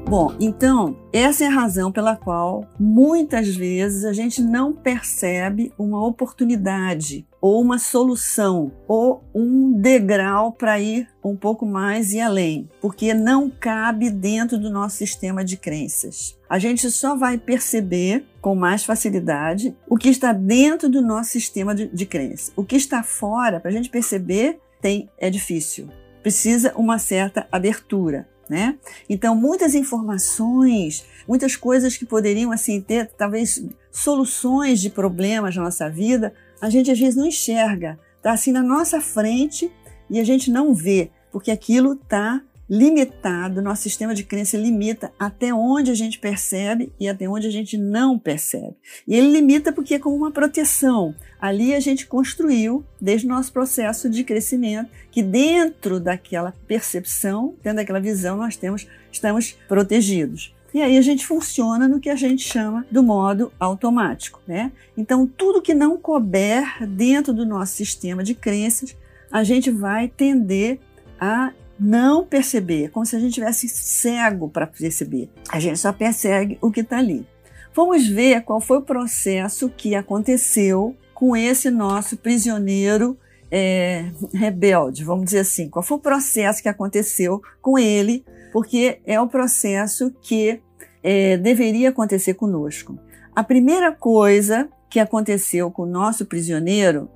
Bom, 0.08 0.34
então, 0.40 0.96
essa 1.12 1.44
é 1.44 1.48
a 1.48 1.50
razão 1.50 1.92
pela 1.92 2.16
qual 2.16 2.64
muitas 2.80 3.54
vezes 3.54 4.06
a 4.06 4.12
gente 4.14 4.40
não 4.40 4.72
percebe 4.72 5.70
uma 5.78 6.02
oportunidade 6.02 7.26
ou 7.42 7.60
uma 7.60 7.78
solução 7.78 8.72
ou 8.88 9.22
um 9.34 9.70
degrau 9.78 10.50
para 10.50 10.80
ir 10.80 11.06
um 11.22 11.36
pouco 11.36 11.66
mais 11.66 12.14
e 12.14 12.20
além, 12.20 12.70
porque 12.80 13.12
não 13.12 13.50
cabe 13.50 14.08
dentro 14.08 14.58
do 14.58 14.70
nosso 14.70 14.96
sistema 14.96 15.44
de 15.44 15.58
crenças. 15.58 16.38
A 16.48 16.58
gente 16.58 16.90
só 16.90 17.14
vai 17.14 17.36
perceber 17.36 18.24
com 18.40 18.54
mais 18.54 18.86
facilidade 18.86 19.76
o 19.86 19.98
que 19.98 20.08
está 20.08 20.32
dentro 20.32 20.88
do 20.88 21.02
nosso 21.02 21.32
sistema 21.32 21.74
de, 21.74 21.86
de 21.86 22.06
crença. 22.06 22.50
O 22.56 22.64
que 22.64 22.76
está 22.76 23.02
fora, 23.02 23.60
para 23.60 23.70
a 23.70 23.74
gente 23.74 23.90
perceber, 23.90 24.58
tem, 24.80 25.10
é 25.18 25.28
difícil. 25.28 25.86
Precisa 26.22 26.72
uma 26.76 26.98
certa 26.98 27.46
abertura 27.52 28.26
né? 28.48 28.76
Então, 29.08 29.34
muitas 29.34 29.74
informações, 29.74 31.04
muitas 31.26 31.56
coisas 31.56 31.96
que 31.96 32.06
poderiam 32.06 32.50
assim 32.50 32.80
ter 32.80 33.10
talvez 33.16 33.62
soluções 33.90 34.80
de 34.80 34.90
problemas 34.90 35.54
na 35.56 35.62
nossa 35.62 35.88
vida, 35.88 36.32
a 36.60 36.70
gente 36.70 36.90
às 36.90 36.98
vezes 36.98 37.16
não 37.16 37.26
enxerga, 37.26 37.98
tá 38.22 38.32
assim 38.32 38.52
na 38.52 38.62
nossa 38.62 39.00
frente 39.00 39.70
e 40.10 40.18
a 40.18 40.24
gente 40.24 40.50
não 40.50 40.74
vê, 40.74 41.10
porque 41.30 41.50
aquilo 41.50 41.96
tá 41.96 42.42
limitado, 42.68 43.62
nosso 43.62 43.82
sistema 43.82 44.14
de 44.14 44.24
crença 44.24 44.56
limita 44.56 45.10
até 45.18 45.54
onde 45.54 45.90
a 45.90 45.94
gente 45.94 46.18
percebe 46.18 46.92
e 47.00 47.08
até 47.08 47.28
onde 47.28 47.46
a 47.46 47.50
gente 47.50 47.78
não 47.78 48.18
percebe. 48.18 48.76
E 49.06 49.14
ele 49.14 49.30
limita 49.30 49.72
porque 49.72 49.94
é 49.94 49.98
como 49.98 50.16
uma 50.16 50.30
proteção. 50.30 51.14
Ali 51.40 51.74
a 51.74 51.80
gente 51.80 52.06
construiu, 52.06 52.84
desde 53.00 53.26
o 53.26 53.30
nosso 53.30 53.52
processo 53.52 54.10
de 54.10 54.22
crescimento, 54.22 54.90
que 55.10 55.22
dentro 55.22 55.98
daquela 55.98 56.52
percepção, 56.66 57.54
dentro 57.62 57.78
daquela 57.78 58.00
visão, 58.00 58.36
nós 58.36 58.56
temos, 58.56 58.86
estamos 59.10 59.56
protegidos. 59.66 60.54
E 60.74 60.82
aí 60.82 60.98
a 60.98 61.02
gente 61.02 61.26
funciona 61.26 61.88
no 61.88 61.98
que 61.98 62.10
a 62.10 62.14
gente 62.14 62.42
chama 62.42 62.84
do 62.90 63.02
modo 63.02 63.50
automático, 63.58 64.40
né? 64.46 64.70
Então, 64.96 65.26
tudo 65.26 65.62
que 65.62 65.72
não 65.72 65.96
couber 65.96 66.86
dentro 66.86 67.32
do 67.32 67.46
nosso 67.46 67.74
sistema 67.74 68.22
de 68.22 68.34
crenças, 68.34 68.94
a 69.32 69.42
gente 69.42 69.70
vai 69.70 70.08
tender 70.08 70.78
a 71.18 71.52
não 71.78 72.24
perceber, 72.24 72.90
como 72.90 73.06
se 73.06 73.14
a 73.14 73.20
gente 73.20 73.34
tivesse 73.34 73.68
cego 73.68 74.48
para 74.48 74.66
perceber. 74.66 75.30
A 75.48 75.60
gente 75.60 75.78
só 75.78 75.92
percebe 75.92 76.58
o 76.60 76.70
que 76.70 76.80
está 76.80 76.98
ali. 76.98 77.26
Vamos 77.74 78.08
ver 78.08 78.42
qual 78.42 78.60
foi 78.60 78.78
o 78.78 78.82
processo 78.82 79.68
que 79.68 79.94
aconteceu 79.94 80.96
com 81.14 81.36
esse 81.36 81.70
nosso 81.70 82.16
prisioneiro 82.16 83.16
é, 83.50 84.10
rebelde, 84.32 85.04
vamos 85.04 85.26
dizer 85.26 85.40
assim. 85.40 85.68
Qual 85.68 85.82
foi 85.82 85.96
o 85.96 86.00
processo 86.00 86.62
que 86.62 86.68
aconteceu 86.68 87.40
com 87.60 87.78
ele? 87.78 88.24
Porque 88.52 89.00
é 89.06 89.20
o 89.20 89.28
processo 89.28 90.12
que 90.20 90.60
é, 91.02 91.36
deveria 91.36 91.90
acontecer 91.90 92.34
conosco. 92.34 92.98
A 93.34 93.44
primeira 93.44 93.92
coisa 93.92 94.68
que 94.90 94.98
aconteceu 94.98 95.70
com 95.70 95.82
o 95.82 95.86
nosso 95.86 96.26
prisioneiro 96.26 97.08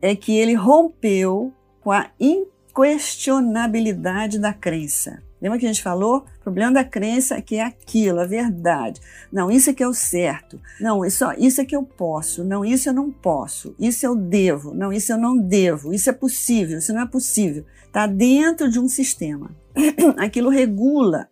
é 0.00 0.16
que 0.16 0.36
ele 0.36 0.54
rompeu 0.54 1.52
com 1.80 1.92
a 1.92 2.10
inquestionabilidade 2.78 4.38
da 4.38 4.52
crença. 4.52 5.20
Lembra 5.42 5.58
que 5.58 5.66
a 5.66 5.68
gente 5.68 5.82
falou? 5.82 6.24
O 6.40 6.42
problema 6.42 6.72
da 6.72 6.84
crença 6.84 7.36
é 7.36 7.42
que 7.42 7.56
é 7.56 7.64
aquilo, 7.64 8.20
a 8.20 8.26
verdade. 8.26 9.00
Não, 9.32 9.50
isso 9.50 9.70
é 9.70 9.72
que 9.72 9.82
é 9.82 9.88
o 9.88 9.94
certo. 9.94 10.60
Não, 10.80 11.04
isso, 11.04 11.24
isso 11.38 11.60
é 11.60 11.64
que 11.64 11.74
eu 11.74 11.82
posso. 11.82 12.44
Não, 12.44 12.64
isso 12.64 12.88
eu 12.88 12.92
não 12.92 13.10
posso. 13.10 13.74
Isso 13.78 14.06
eu 14.06 14.16
devo. 14.16 14.74
Não, 14.74 14.92
isso 14.92 15.12
eu 15.12 15.18
não 15.18 15.36
devo. 15.36 15.92
Isso 15.92 16.10
é 16.10 16.12
possível. 16.12 16.78
Isso 16.78 16.92
não 16.92 17.02
é 17.02 17.06
possível. 17.06 17.64
Está 17.86 18.06
dentro 18.06 18.70
de 18.70 18.80
um 18.80 18.88
sistema. 18.88 19.50
Aquilo 20.18 20.50
regula 20.50 21.28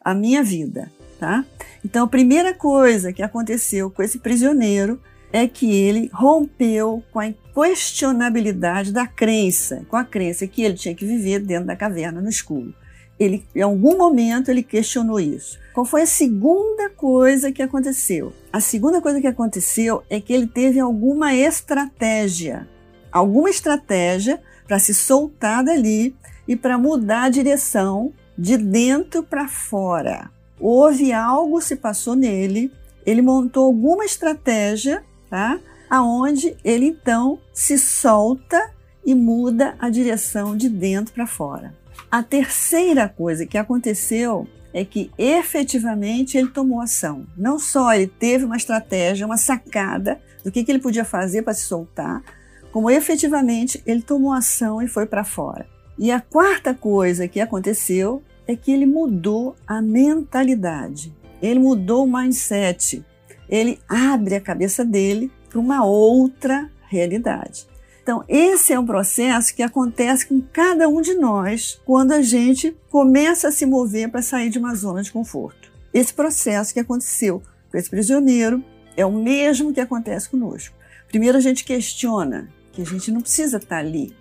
a 0.00 0.14
minha 0.14 0.42
vida, 0.42 0.90
tá? 1.18 1.44
Então, 1.84 2.04
a 2.04 2.08
primeira 2.08 2.54
coisa 2.54 3.12
que 3.12 3.22
aconteceu 3.22 3.90
com 3.90 4.02
esse 4.02 4.18
prisioneiro 4.18 5.00
é 5.34 5.48
que 5.48 5.68
ele 5.68 6.08
rompeu 6.14 7.02
com 7.12 7.18
a 7.18 7.26
inquestionabilidade 7.26 8.92
da 8.92 9.04
crença, 9.04 9.84
com 9.88 9.96
a 9.96 10.04
crença 10.04 10.46
que 10.46 10.62
ele 10.62 10.74
tinha 10.74 10.94
que 10.94 11.04
viver 11.04 11.40
dentro 11.40 11.66
da 11.66 11.74
caverna 11.74 12.20
no 12.20 12.28
escuro. 12.28 12.72
Ele, 13.18 13.44
em 13.52 13.60
algum 13.60 13.98
momento, 13.98 14.48
ele 14.48 14.62
questionou 14.62 15.18
isso. 15.18 15.58
Qual 15.72 15.84
foi 15.84 16.02
a 16.02 16.06
segunda 16.06 16.88
coisa 16.88 17.50
que 17.50 17.62
aconteceu? 17.62 18.32
A 18.52 18.60
segunda 18.60 19.00
coisa 19.00 19.20
que 19.20 19.26
aconteceu 19.26 20.04
é 20.08 20.20
que 20.20 20.32
ele 20.32 20.46
teve 20.46 20.78
alguma 20.78 21.34
estratégia, 21.34 22.68
alguma 23.10 23.50
estratégia 23.50 24.40
para 24.68 24.78
se 24.78 24.94
soltar 24.94 25.64
dali 25.64 26.14
e 26.46 26.54
para 26.54 26.78
mudar 26.78 27.24
a 27.24 27.28
direção 27.28 28.12
de 28.38 28.56
dentro 28.56 29.24
para 29.24 29.48
fora. 29.48 30.30
Houve 30.60 31.12
algo 31.12 31.60
se 31.60 31.74
passou 31.74 32.14
nele, 32.14 32.70
ele 33.04 33.20
montou 33.20 33.64
alguma 33.64 34.04
estratégia 34.04 35.02
tá? 35.34 35.58
Aonde 35.90 36.56
ele 36.62 36.86
então 36.86 37.40
se 37.52 37.76
solta 37.76 38.70
e 39.04 39.16
muda 39.16 39.74
a 39.80 39.90
direção 39.90 40.56
de 40.56 40.68
dentro 40.68 41.12
para 41.12 41.26
fora. 41.26 41.74
A 42.08 42.22
terceira 42.22 43.08
coisa 43.08 43.44
que 43.44 43.58
aconteceu 43.58 44.46
é 44.72 44.84
que 44.84 45.10
efetivamente 45.18 46.38
ele 46.38 46.50
tomou 46.50 46.80
ação. 46.80 47.26
Não 47.36 47.58
só 47.58 47.92
ele 47.92 48.06
teve 48.06 48.44
uma 48.44 48.56
estratégia, 48.56 49.26
uma 49.26 49.36
sacada 49.36 50.20
do 50.44 50.52
que, 50.52 50.62
que 50.62 50.70
ele 50.70 50.78
podia 50.78 51.04
fazer 51.04 51.42
para 51.42 51.52
se 51.52 51.62
soltar, 51.62 52.22
como 52.70 52.88
efetivamente 52.88 53.82
ele 53.84 54.02
tomou 54.02 54.32
ação 54.32 54.80
e 54.80 54.86
foi 54.86 55.04
para 55.04 55.24
fora. 55.24 55.66
E 55.98 56.12
a 56.12 56.20
quarta 56.20 56.72
coisa 56.72 57.26
que 57.26 57.40
aconteceu 57.40 58.22
é 58.46 58.54
que 58.54 58.70
ele 58.70 58.86
mudou 58.86 59.56
a 59.66 59.82
mentalidade, 59.82 61.12
ele 61.42 61.58
mudou 61.58 62.04
o 62.04 62.12
mindset, 62.12 63.04
ele 63.48 63.80
abre 63.88 64.34
a 64.34 64.40
cabeça 64.40 64.84
dele 64.84 65.30
para 65.48 65.58
uma 65.58 65.84
outra 65.84 66.70
realidade. 66.88 67.66
Então, 68.02 68.22
esse 68.28 68.72
é 68.72 68.78
um 68.78 68.84
processo 68.84 69.54
que 69.54 69.62
acontece 69.62 70.26
com 70.26 70.40
cada 70.52 70.88
um 70.88 71.00
de 71.00 71.14
nós 71.14 71.80
quando 71.86 72.12
a 72.12 72.20
gente 72.20 72.76
começa 72.90 73.48
a 73.48 73.52
se 73.52 73.64
mover 73.64 74.10
para 74.10 74.20
sair 74.20 74.50
de 74.50 74.58
uma 74.58 74.74
zona 74.74 75.02
de 75.02 75.10
conforto. 75.10 75.72
Esse 75.92 76.12
processo 76.12 76.74
que 76.74 76.80
aconteceu 76.80 77.42
com 77.70 77.78
esse 77.78 77.88
prisioneiro 77.88 78.62
é 78.94 79.06
o 79.06 79.12
mesmo 79.12 79.72
que 79.72 79.80
acontece 79.80 80.28
conosco. 80.28 80.76
Primeiro, 81.08 81.38
a 81.38 81.40
gente 81.40 81.64
questiona 81.64 82.50
que 82.72 82.82
a 82.82 82.84
gente 82.84 83.10
não 83.10 83.20
precisa 83.22 83.56
estar 83.56 83.78
ali, 83.78 84.14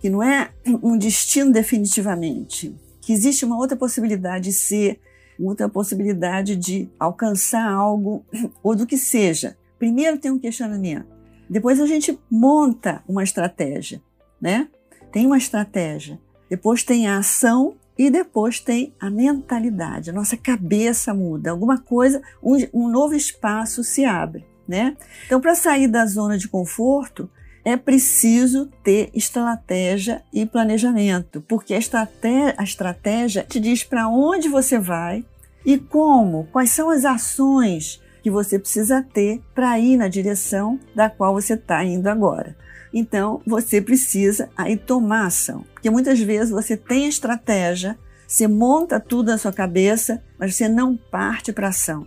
que 0.00 0.08
não 0.08 0.22
é 0.22 0.50
um 0.64 0.96
destino 0.96 1.50
definitivamente, 1.50 2.74
que 3.00 3.12
existe 3.12 3.44
uma 3.44 3.56
outra 3.56 3.76
possibilidade 3.76 4.44
de 4.44 4.52
ser 4.52 5.00
outra 5.46 5.68
possibilidade 5.68 6.56
de 6.56 6.88
alcançar 6.98 7.70
algo 7.70 8.24
ou 8.62 8.74
do 8.74 8.86
que 8.86 8.96
seja. 8.96 9.56
Primeiro 9.78 10.18
tem 10.18 10.30
um 10.30 10.38
questionamento, 10.38 11.06
depois 11.48 11.80
a 11.80 11.86
gente 11.86 12.18
monta 12.30 13.02
uma 13.08 13.24
estratégia, 13.24 14.00
né? 14.40 14.68
Tem 15.10 15.26
uma 15.26 15.38
estratégia, 15.38 16.20
depois 16.48 16.84
tem 16.84 17.08
a 17.08 17.18
ação 17.18 17.74
e 17.98 18.08
depois 18.08 18.60
tem 18.60 18.94
a 19.00 19.10
mentalidade. 19.10 20.10
A 20.10 20.12
nossa 20.12 20.36
cabeça 20.36 21.12
muda, 21.12 21.50
alguma 21.50 21.78
coisa, 21.78 22.22
um, 22.42 22.56
um 22.72 22.88
novo 22.88 23.14
espaço 23.14 23.82
se 23.82 24.04
abre, 24.04 24.46
né? 24.66 24.96
Então, 25.26 25.40
para 25.40 25.54
sair 25.54 25.88
da 25.88 26.06
zona 26.06 26.38
de 26.38 26.46
conforto, 26.46 27.28
é 27.64 27.76
preciso 27.76 28.70
ter 28.82 29.10
estratégia 29.12 30.22
e 30.32 30.46
planejamento, 30.46 31.40
porque 31.42 31.74
a 31.74 31.78
estratégia, 31.78 32.54
a 32.56 32.64
estratégia 32.64 33.44
te 33.44 33.60
diz 33.60 33.84
para 33.84 34.08
onde 34.08 34.48
você 34.48 34.78
vai 34.78 35.24
e 35.64 35.78
como, 35.78 36.48
quais 36.52 36.70
são 36.70 36.90
as 36.90 37.04
ações 37.04 38.00
que 38.22 38.30
você 38.30 38.58
precisa 38.58 39.02
ter 39.02 39.42
para 39.54 39.78
ir 39.78 39.96
na 39.96 40.08
direção 40.08 40.78
da 40.94 41.08
qual 41.08 41.32
você 41.34 41.54
está 41.54 41.84
indo 41.84 42.08
agora. 42.08 42.56
Então, 42.92 43.40
você 43.46 43.80
precisa 43.80 44.50
aí 44.56 44.76
tomar 44.76 45.26
ação, 45.26 45.64
porque 45.72 45.90
muitas 45.90 46.20
vezes 46.20 46.50
você 46.50 46.76
tem 46.76 47.08
estratégia, 47.08 47.98
você 48.26 48.46
monta 48.46 49.00
tudo 49.00 49.30
na 49.30 49.38
sua 49.38 49.52
cabeça, 49.52 50.22
mas 50.38 50.54
você 50.54 50.68
não 50.68 50.96
parte 50.96 51.52
para 51.52 51.68
ação. 51.68 52.06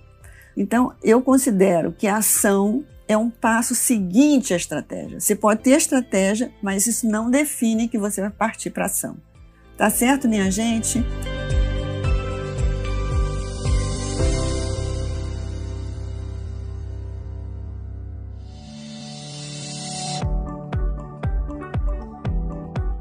Então, 0.56 0.94
eu 1.04 1.22
considero 1.22 1.92
que 1.92 2.08
a 2.08 2.18
ação 2.18 2.86
é 3.08 3.18
um 3.18 3.30
passo 3.30 3.76
seguinte 3.76 4.54
à 4.54 4.58
estratégia. 4.58 5.20
Você 5.20 5.36
pode 5.36 5.62
ter 5.62 5.72
estratégia, 5.72 6.52
mas 6.62 6.86
isso 6.88 7.08
não 7.08 7.30
define 7.30 7.88
que 7.88 7.98
você 7.98 8.22
vai 8.22 8.30
partir 8.30 8.70
para 8.70 8.86
ação. 8.86 9.18
Tá 9.78 9.90
certo, 9.90 10.28
minha 10.28 10.50
gente? 10.52 11.04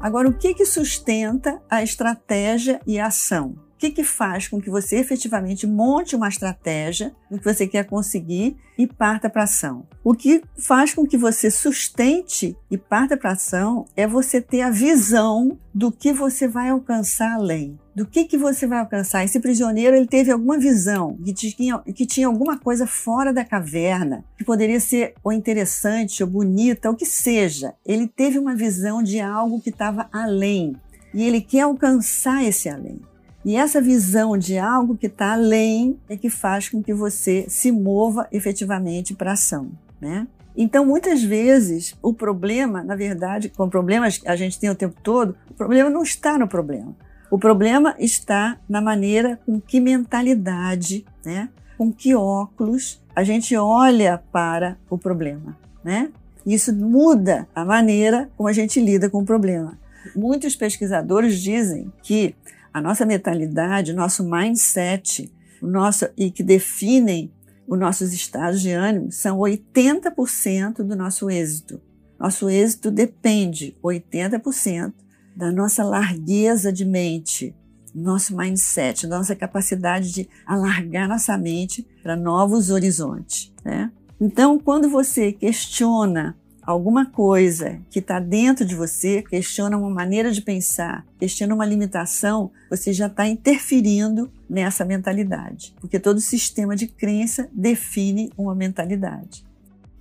Agora, 0.03 0.27
o 0.27 0.33
que, 0.33 0.53
que 0.53 0.65
sustenta 0.65 1.61
a 1.69 1.81
estratégia 1.81 2.81
e 2.85 2.99
a 2.99 3.07
ação? 3.07 3.55
O 3.83 3.85
que, 3.85 3.91
que 3.91 4.03
faz 4.05 4.47
com 4.47 4.61
que 4.61 4.69
você 4.69 4.95
efetivamente 4.95 5.67
monte 5.67 6.15
uma 6.15 6.29
estratégia 6.29 7.13
do 7.29 7.37
que 7.37 7.43
você 7.43 7.67
quer 7.67 7.83
conseguir 7.83 8.55
e 8.77 8.87
parta 8.87 9.29
para 9.29 9.43
ação? 9.43 9.85
O 10.01 10.13
que 10.13 10.41
faz 10.57 10.93
com 10.93 11.05
que 11.05 11.17
você 11.17 11.51
sustente 11.51 12.55
e 12.71 12.77
parta 12.77 13.17
para 13.17 13.33
ação 13.33 13.83
é 13.93 14.07
você 14.07 14.39
ter 14.39 14.61
a 14.61 14.69
visão 14.69 15.59
do 15.73 15.91
que 15.91 16.13
você 16.13 16.47
vai 16.47 16.69
alcançar 16.69 17.33
além 17.33 17.77
do 17.93 18.07
que, 18.07 18.23
que 18.23 18.39
você 18.39 18.65
vai 18.65 18.79
alcançar. 18.79 19.23
Esse 19.23 19.39
prisioneiro 19.39 19.95
ele 19.95 20.07
teve 20.07 20.31
alguma 20.31 20.57
visão 20.57 21.15
que 21.23 21.31
tinha, 21.31 21.77
que 21.93 22.07
tinha 22.07 22.25
alguma 22.25 22.57
coisa 22.57 22.87
fora 22.87 23.31
da 23.31 23.45
caverna, 23.45 24.25
que 24.35 24.43
poderia 24.43 24.79
ser 24.79 25.13
ou 25.23 25.31
interessante 25.31 26.23
ou 26.23 26.29
bonita, 26.29 26.89
ou 26.89 26.95
que 26.95 27.05
seja. 27.05 27.75
Ele 27.85 28.07
teve 28.07 28.39
uma 28.39 28.55
visão 28.55 29.03
de 29.03 29.19
algo 29.19 29.61
que 29.61 29.69
estava 29.69 30.09
além 30.11 30.75
e 31.13 31.23
ele 31.23 31.39
quer 31.39 31.61
alcançar 31.61 32.43
esse 32.43 32.67
além. 32.67 32.99
E 33.45 33.55
essa 33.55 33.81
visão 33.81 34.37
de 34.37 34.57
algo 34.57 34.95
que 34.95 35.07
está 35.07 35.33
além 35.33 35.99
é 36.07 36.15
que 36.15 36.29
faz 36.29 36.69
com 36.69 36.81
que 36.81 36.93
você 36.93 37.45
se 37.49 37.71
mova 37.71 38.27
efetivamente 38.31 39.13
para 39.13 39.33
ação, 39.33 39.71
né? 39.99 40.27
Então, 40.55 40.85
muitas 40.85 41.23
vezes, 41.23 41.95
o 42.01 42.13
problema, 42.13 42.83
na 42.83 42.95
verdade, 42.95 43.49
com 43.49 43.67
problemas 43.67 44.19
que 44.19 44.27
a 44.27 44.35
gente 44.35 44.59
tem 44.59 44.69
o 44.69 44.75
tempo 44.75 44.95
todo, 45.01 45.35
o 45.49 45.53
problema 45.53 45.89
não 45.89 46.03
está 46.03 46.37
no 46.37 46.47
problema. 46.47 46.95
O 47.31 47.39
problema 47.39 47.95
está 47.97 48.59
na 48.69 48.79
maneira 48.79 49.39
com 49.45 49.59
que 49.59 49.79
mentalidade, 49.79 51.03
né, 51.25 51.49
com 51.75 51.91
que 51.91 52.13
óculos 52.13 53.01
a 53.15 53.23
gente 53.23 53.55
olha 53.55 54.21
para 54.31 54.77
o 54.89 54.97
problema, 54.97 55.57
né? 55.83 56.11
Isso 56.45 56.73
muda 56.73 57.47
a 57.55 57.63
maneira 57.63 58.29
como 58.37 58.49
a 58.49 58.53
gente 58.53 58.79
lida 58.79 59.09
com 59.09 59.21
o 59.21 59.25
problema. 59.25 59.77
Muitos 60.15 60.55
pesquisadores 60.55 61.39
dizem 61.39 61.91
que 62.03 62.35
a 62.73 62.81
nossa 62.81 63.05
mentalidade, 63.05 63.93
nosso 63.93 64.23
mindset, 64.23 65.31
o 65.61 65.67
nosso 65.67 66.07
e 66.17 66.31
que 66.31 66.43
definem 66.43 67.31
os 67.67 67.79
nossos 67.79 68.11
estados 68.11 68.61
de 68.61 68.71
ânimo 68.71 69.11
são 69.11 69.37
80% 69.37 70.83
do 70.83 70.95
nosso 70.95 71.29
êxito. 71.29 71.79
Nosso 72.19 72.49
êxito 72.49 72.89
depende 72.89 73.77
80% 73.83 74.93
da 75.35 75.51
nossa 75.51 75.83
largueza 75.83 76.71
de 76.71 76.85
mente, 76.85 77.55
nosso 77.93 78.35
mindset, 78.35 79.07
nossa 79.07 79.35
capacidade 79.35 80.11
de 80.11 80.29
alargar 80.45 81.07
nossa 81.07 81.37
mente 81.37 81.87
para 82.01 82.15
novos 82.15 82.69
horizontes. 82.69 83.53
Né? 83.63 83.91
Então, 84.19 84.57
quando 84.59 84.89
você 84.89 85.31
questiona 85.31 86.37
alguma 86.65 87.05
coisa 87.05 87.79
que 87.89 87.99
está 87.99 88.19
dentro 88.19 88.65
de 88.65 88.75
você, 88.75 89.21
questiona 89.21 89.77
uma 89.77 89.89
maneira 89.89 90.31
de 90.31 90.41
pensar, 90.41 91.05
questiona 91.19 91.53
uma 91.53 91.65
limitação, 91.65 92.51
você 92.69 92.93
já 92.93 93.07
está 93.07 93.27
interferindo 93.27 94.31
nessa 94.49 94.85
mentalidade, 94.85 95.75
porque 95.79 95.99
todo 95.99 96.19
sistema 96.19 96.75
de 96.75 96.87
crença 96.87 97.49
define 97.51 98.31
uma 98.37 98.55
mentalidade. 98.55 99.45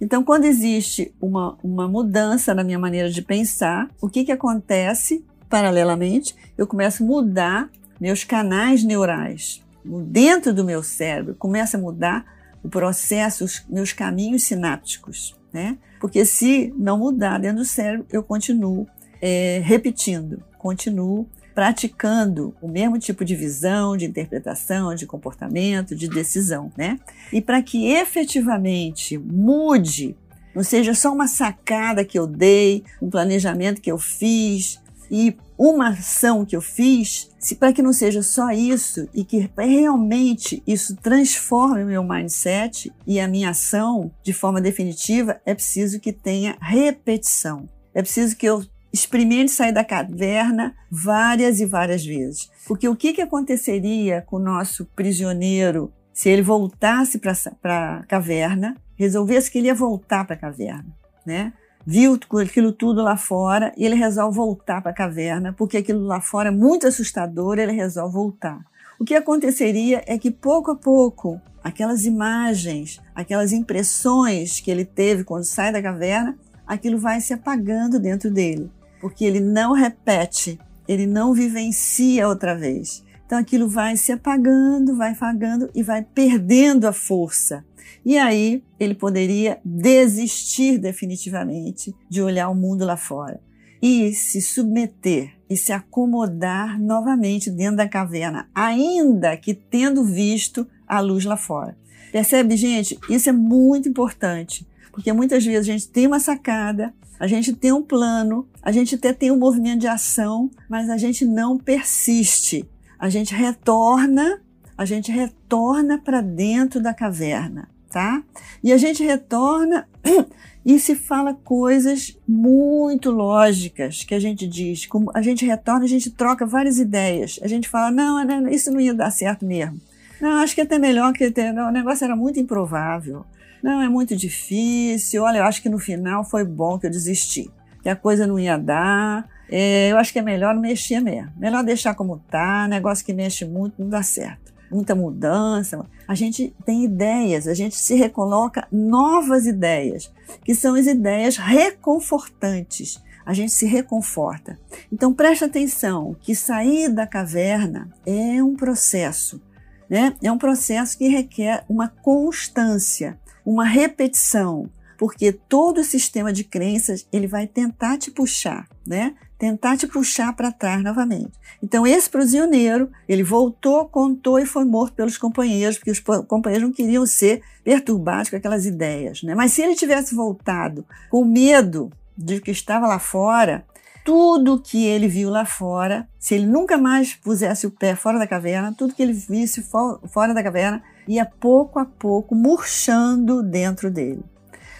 Então, 0.01 0.25
quando 0.25 0.45
existe 0.45 1.15
uma, 1.21 1.57
uma 1.63 1.87
mudança 1.87 2.53
na 2.53 2.65
minha 2.65 2.79
maneira 2.79 3.09
de 3.09 3.23
pensar, 3.23 3.89
o 4.01 4.09
que, 4.09 4.25
que 4.25 4.33
acontece 4.33 5.25
paralelamente? 5.49 6.35
Eu 6.59 6.67
começo 6.67 7.05
a 7.05 7.07
mudar 7.07 7.71
meus 8.01 8.25
canais 8.25 8.83
neurais. 8.83 9.63
Dentro 9.85 10.53
do 10.53 10.65
meu 10.65 10.83
cérebro, 10.83 11.37
começa 11.37 11.77
a 11.77 11.81
mudar 11.81 12.25
o 12.65 12.69
processo, 12.69 13.45
os 13.45 13.65
meus 13.69 13.93
caminhos 13.93 14.43
sinápticos, 14.43 15.37
né? 15.53 15.79
Porque 16.03 16.25
se 16.25 16.75
não 16.77 16.99
mudar 16.99 17.39
dentro 17.39 17.59
do 17.59 17.65
cérebro, 17.65 18.05
eu 18.13 18.25
continuo 18.25 18.89
é, 19.21 19.63
repetindo, 19.65 20.43
continuo 20.59 21.29
praticando 21.55 22.53
o 22.61 22.67
mesmo 22.67 22.99
tipo 22.99 23.25
de 23.25 23.37
visão, 23.37 23.97
de 23.97 24.05
interpretação, 24.05 24.97
de 24.97 25.07
comportamento, 25.07 25.95
de 25.95 26.09
decisão, 26.09 26.73
né? 26.77 26.99
E 27.33 27.41
para 27.41 27.63
que 27.63 27.87
efetivamente 27.87 29.17
mude, 29.17 30.17
não 30.53 30.65
seja 30.65 30.93
só 30.93 31.13
uma 31.13 31.29
sacada 31.29 32.05
que 32.05 32.19
eu 32.19 32.27
dei, 32.27 32.83
um 33.01 33.09
planejamento 33.09 33.81
que 33.81 33.93
eu 33.93 33.97
fiz 33.97 34.82
e 35.13 35.37
uma 35.59 35.91
ação 35.91 36.43
que 36.43 36.57
eu 36.57 36.63
fiz, 36.63 37.31
para 37.61 37.73
que 37.73 37.83
não 37.83 37.93
seja 37.93 38.23
só 38.23 38.51
isso 38.51 39.07
e 39.13 39.25
que 39.25 39.51
realmente 39.59 40.63
isso 40.67 40.97
transforme 40.97 41.85
o 41.85 41.87
meu 41.87 42.03
mindset 42.03 42.91
e 43.07 43.21
a 43.21 43.29
minha 43.29 43.51
ação 43.51 44.11
de 44.23 44.33
forma 44.33 44.59
definitiva, 44.59 45.39
é 45.45 45.55
preciso 45.55 46.01
que 46.01 46.13
tenha 46.13 46.57
repetição. 46.59 47.69
É 47.95 48.01
preciso 48.01 48.35
que 48.35 48.47
eu 48.47 48.65
experimente 48.91 49.53
sair 49.53 49.73
da 49.73 49.85
caverna 49.85 50.75
várias 50.91 51.61
e 51.61 51.67
várias 51.67 52.05
vezes. 52.05 52.51
Porque 52.67 52.89
o 52.89 52.97
que, 52.97 53.13
que 53.13 53.21
aconteceria 53.21 54.23
com 54.23 54.37
o 54.37 54.43
nosso 54.43 54.87
prisioneiro 54.97 55.93
se 56.13 56.29
ele 56.29 56.43
voltasse 56.43 57.19
para 57.19 57.99
a 57.99 58.03
caverna, 58.05 58.77
resolvesse 58.97 59.51
que 59.51 59.59
ele 59.59 59.69
ia 59.69 59.75
voltar 59.75 60.25
para 60.25 60.37
a 60.37 60.39
caverna, 60.39 60.95
né? 61.27 61.53
Viu 61.87 62.19
aquilo 62.41 62.73
tudo 62.73 63.03
lá 63.03 63.17
fora 63.17 63.73
e 63.77 63.85
ele 63.85 63.95
resolve 63.95 64.37
voltar 64.37 64.81
para 64.81 64.91
a 64.91 64.95
caverna, 64.95 65.53
porque 65.53 65.77
aquilo 65.77 66.05
lá 66.05 66.21
fora 66.21 66.49
é 66.49 66.53
muito 66.53 66.87
assustador, 66.87 67.59
ele 67.59 67.73
resolve 67.73 68.15
voltar. 68.15 68.61
O 68.99 69.05
que 69.05 69.15
aconteceria 69.15 70.03
é 70.07 70.17
que 70.17 70.31
pouco 70.31 70.71
a 70.71 70.77
pouco, 70.77 71.41
aquelas 71.63 72.05
imagens, 72.05 73.01
aquelas 73.15 73.53
impressões 73.53 74.61
que 74.61 74.71
ele 74.71 74.85
teve 74.85 75.25
quando 75.25 75.45
sai 75.45 75.73
da 75.73 75.83
caverna, 75.83 76.39
aquilo 76.67 76.99
vai 76.99 77.21
se 77.21 77.33
apagando 77.33 77.99
dentro 77.99 78.31
dele 78.31 78.71
porque 79.03 79.25
ele 79.25 79.41
não 79.41 79.73
repete, 79.73 80.61
ele 80.87 81.07
não 81.07 81.35
vivencia 81.35 82.29
outra 82.29 82.55
vez. 82.55 83.05
Então 83.27 83.39
aquilo 83.39 83.69
vai 83.69 83.97
se 83.97 84.13
apagando, 84.13 84.97
vai 84.97 85.13
apagando 85.13 85.71
e 85.75 85.83
vai 85.83 86.03
perdendo 86.03 86.87
a 86.87 86.93
força. 86.93 87.65
E 88.05 88.19
aí 88.19 88.63
ele 88.79 88.95
poderia 88.95 89.61
desistir 89.65 90.79
definitivamente 90.79 91.95
de 92.09 92.21
olhar 92.21 92.49
o 92.49 92.55
mundo 92.55 92.85
lá 92.85 92.97
fora 92.97 93.41
e 93.83 94.15
se 94.15 94.41
submeter 94.41 95.33
e 95.51 95.57
se 95.57 95.73
acomodar 95.73 96.81
novamente 96.81 97.51
dentro 97.51 97.77
da 97.77 97.89
caverna, 97.89 98.49
ainda 98.55 99.37
que 99.37 99.53
tendo 99.53 100.05
visto 100.05 100.67
a 100.87 101.01
luz 101.01 101.25
lá 101.25 101.37
fora. 101.37 101.77
Percebe, 102.13 102.57
gente? 102.57 102.99
Isso 103.11 103.29
é 103.29 103.33
muito 103.33 103.89
importante, 103.89 104.67
porque 104.93 105.13
muitas 105.13 105.45
vezes 105.45 105.69
a 105.69 105.73
gente 105.73 105.89
tem 105.89 106.07
uma 106.07 106.21
sacada, 106.21 106.95
a 107.19 107.27
gente 107.27 107.53
tem 107.53 107.73
um 107.73 107.83
plano, 107.83 108.47
a 108.63 108.71
gente 108.71 108.95
até 108.95 109.13
tem 109.13 109.31
um 109.31 109.39
movimento 109.39 109.81
de 109.81 109.89
ação, 109.89 110.51
mas 110.69 110.89
a 110.89 110.97
gente 110.97 111.25
não 111.25 111.59
persiste. 111.59 112.69
A 113.03 113.09
gente 113.09 113.35
retorna, 113.35 114.41
a 114.79 114.85
gente 114.85 115.11
retorna 115.11 115.99
para 115.99 116.21
dentro 116.21 116.81
da 116.81 116.95
caverna, 116.95 117.69
tá? 117.91 118.23
E 118.63 118.73
a 118.73 118.77
gente 118.77 119.03
retorna 119.03 119.89
e 120.65 120.79
se 120.79 120.95
fala 120.95 121.35
coisas 121.35 122.17
muito 122.29 123.11
lógicas 123.11 124.05
que 124.05 124.15
a 124.15 124.21
gente 124.21 124.47
diz. 124.47 124.87
Como 124.87 125.11
a 125.13 125.21
gente 125.21 125.45
retorna, 125.45 125.85
a 125.85 125.89
gente 125.89 126.13
troca 126.13 126.47
várias 126.47 126.79
ideias. 126.79 127.41
A 127.43 127.49
gente 127.49 127.69
fala, 127.69 127.91
não, 127.91 128.49
isso 128.49 128.71
não 128.71 128.79
ia 128.79 128.95
dar 128.95 129.11
certo 129.11 129.45
mesmo. 129.45 129.81
Não, 130.21 130.39
acho 130.39 130.55
que 130.55 130.61
até 130.61 130.79
melhor 130.79 131.13
que 131.13 131.27
o 131.27 131.73
negócio 131.73 132.05
era 132.05 132.15
muito 132.15 132.39
improvável. 132.39 133.27
Não, 133.61 133.83
é 133.83 133.89
muito 133.89 134.15
difícil. 134.15 135.25
Olha, 135.25 135.39
eu 135.39 135.45
acho 135.45 135.61
que 135.61 135.69
no 135.69 135.81
final 135.81 136.23
foi 136.23 136.45
bom 136.45 136.79
que 136.79 136.87
eu 136.87 136.91
desisti, 136.91 137.51
que 137.83 137.89
a 137.89 137.97
coisa 137.97 138.29
não 138.29 138.39
ia 138.39 138.57
dar. 138.57 139.29
É, 139.55 139.93
eu 139.93 139.99
acho 139.99 140.13
que 140.13 140.19
é 140.19 140.23
melhor 140.23 140.55
não 140.55 140.63
mexer 140.63 141.01
mesmo. 141.01 141.31
Melhor 141.37 141.63
deixar 141.63 141.95
como 141.95 142.19
tá. 142.31 142.67
Negócio 142.67 143.05
que 143.05 143.13
mexe 143.13 143.45
muito 143.45 143.75
não 143.79 143.91
dá 143.91 144.03
certo. 144.03 144.53
Muita 144.71 144.95
mudança. 144.95 145.85
A 146.09 146.15
gente 146.15 146.55
tem 146.65 146.85
ideias, 146.85 147.47
a 147.47 147.53
gente 147.53 147.77
se 147.77 147.95
recoloca 147.95 148.67
novas 148.73 149.47
ideias, 149.47 150.11
que 150.43 150.55
são 150.55 150.75
as 150.75 150.87
ideias 150.87 151.37
reconfortantes. 151.37 152.99
A 153.27 153.35
gente 153.35 153.53
se 153.53 153.67
reconforta. 153.67 154.59
Então 154.91 155.13
preste 155.13 155.45
atenção 155.45 156.17
que 156.23 156.35
sair 156.35 156.89
da 156.89 157.07
caverna 157.07 157.93
é 158.07 158.43
um 158.43 158.57
processo. 158.57 159.41
Né? 159.89 160.17
É 160.23 160.33
um 160.33 160.39
processo 160.39 160.97
que 160.97 161.07
requer 161.09 161.65
uma 161.69 161.89
constância 161.89 163.21
uma 163.45 163.65
repetição, 163.65 164.71
porque 164.97 165.33
todo 165.33 165.81
o 165.81 165.85
sistema 165.85 166.33
de 166.33 166.45
crenças 166.45 167.07
ele 167.13 167.27
vai 167.27 167.47
tentar 167.47 167.99
te 167.99 168.11
puxar, 168.11 168.69
né? 168.87 169.15
Tentar 169.43 169.77
te 169.77 169.89
puxar 169.89 170.33
para 170.37 170.53
trás 170.53 170.85
novamente. 170.85 171.33
Então 171.61 171.85
esse 171.85 172.09
prisioneiro 172.09 172.89
ele 173.09 173.25
voltou, 173.25 173.89
contou 173.89 174.39
e 174.39 174.47
foi 174.47 174.65
morto 174.65 174.95
pelos 174.95 175.19
companheiros, 175.19 175.79
porque 175.79 175.91
os 175.91 175.99
companheiros 175.99 176.69
não 176.69 176.73
queriam 176.73 177.05
ser 177.05 177.43
perturbados 177.65 178.31
com 178.31 178.37
aquelas 178.37 178.67
ideias, 178.67 179.21
né? 179.25 179.35
Mas 179.35 179.51
se 179.51 179.61
ele 179.61 179.75
tivesse 179.75 180.15
voltado 180.15 180.87
com 181.11 181.25
medo 181.25 181.91
de 182.17 182.41
que 182.41 182.53
estava 182.53 182.87
lá 182.87 183.01
fora, 183.01 183.67
tudo 184.05 184.61
que 184.61 184.87
ele 184.87 185.09
viu 185.09 185.29
lá 185.29 185.45
fora, 185.45 186.09
se 186.21 186.37
ele 186.37 186.47
nunca 186.47 186.79
mais 186.79 187.15
pusesse 187.15 187.67
o 187.67 187.71
pé 187.73 187.97
fora 187.97 188.21
da 188.21 188.29
caverna, 188.29 188.73
tudo 188.73 188.95
que 188.95 189.03
ele 189.03 189.13
visse 189.13 189.67
fora 190.07 190.33
da 190.33 190.43
caverna, 190.45 190.85
ia 191.09 191.27
pouco 191.27 191.81
a 191.81 191.85
pouco 191.85 192.33
murchando 192.37 193.43
dentro 193.43 193.91
dele. 193.91 194.23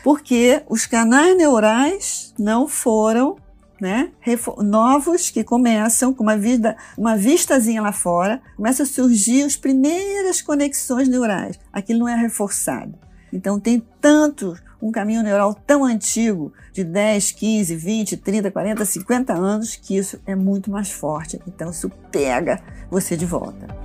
Porque 0.05 0.63
os 0.69 0.87
canais 0.87 1.37
neurais 1.37 2.33
não 2.39 2.69
foram 2.69 3.35
né, 3.83 4.13
novos 4.59 5.29
que 5.29 5.43
começam 5.43 6.15
com 6.15 6.23
uma, 6.23 6.37
vida, 6.37 6.77
uma 6.97 7.17
vistazinha 7.17 7.83
lá 7.83 7.91
fora, 7.91 8.41
começam 8.57 8.85
a 8.85 8.89
surgir 8.89 9.43
as 9.43 9.57
primeiras 9.57 10.41
conexões 10.41 11.09
neurais. 11.09 11.59
Aquilo 11.73 11.99
não 11.99 12.09
é 12.09 12.15
reforçado. 12.15 12.95
Então 13.33 13.59
tem 13.59 13.83
tanto 14.01 14.57
um 14.81 14.93
caminho 14.93 15.21
neural 15.25 15.53
tão 15.53 15.85
antigo, 15.85 16.53
de 16.73 16.85
10, 16.85 17.33
15, 17.33 17.75
20, 17.75 18.17
30, 18.19 18.51
40, 18.53 18.85
50 18.85 19.33
anos, 19.33 19.75
que 19.75 19.97
isso 19.97 20.21
é 20.25 20.37
muito 20.37 20.71
mais 20.71 20.93
forte. 20.93 21.41
Então 21.45 21.71
isso 21.71 21.91
pega 22.13 22.63
você 22.89 23.17
de 23.17 23.27
volta. 23.27 23.82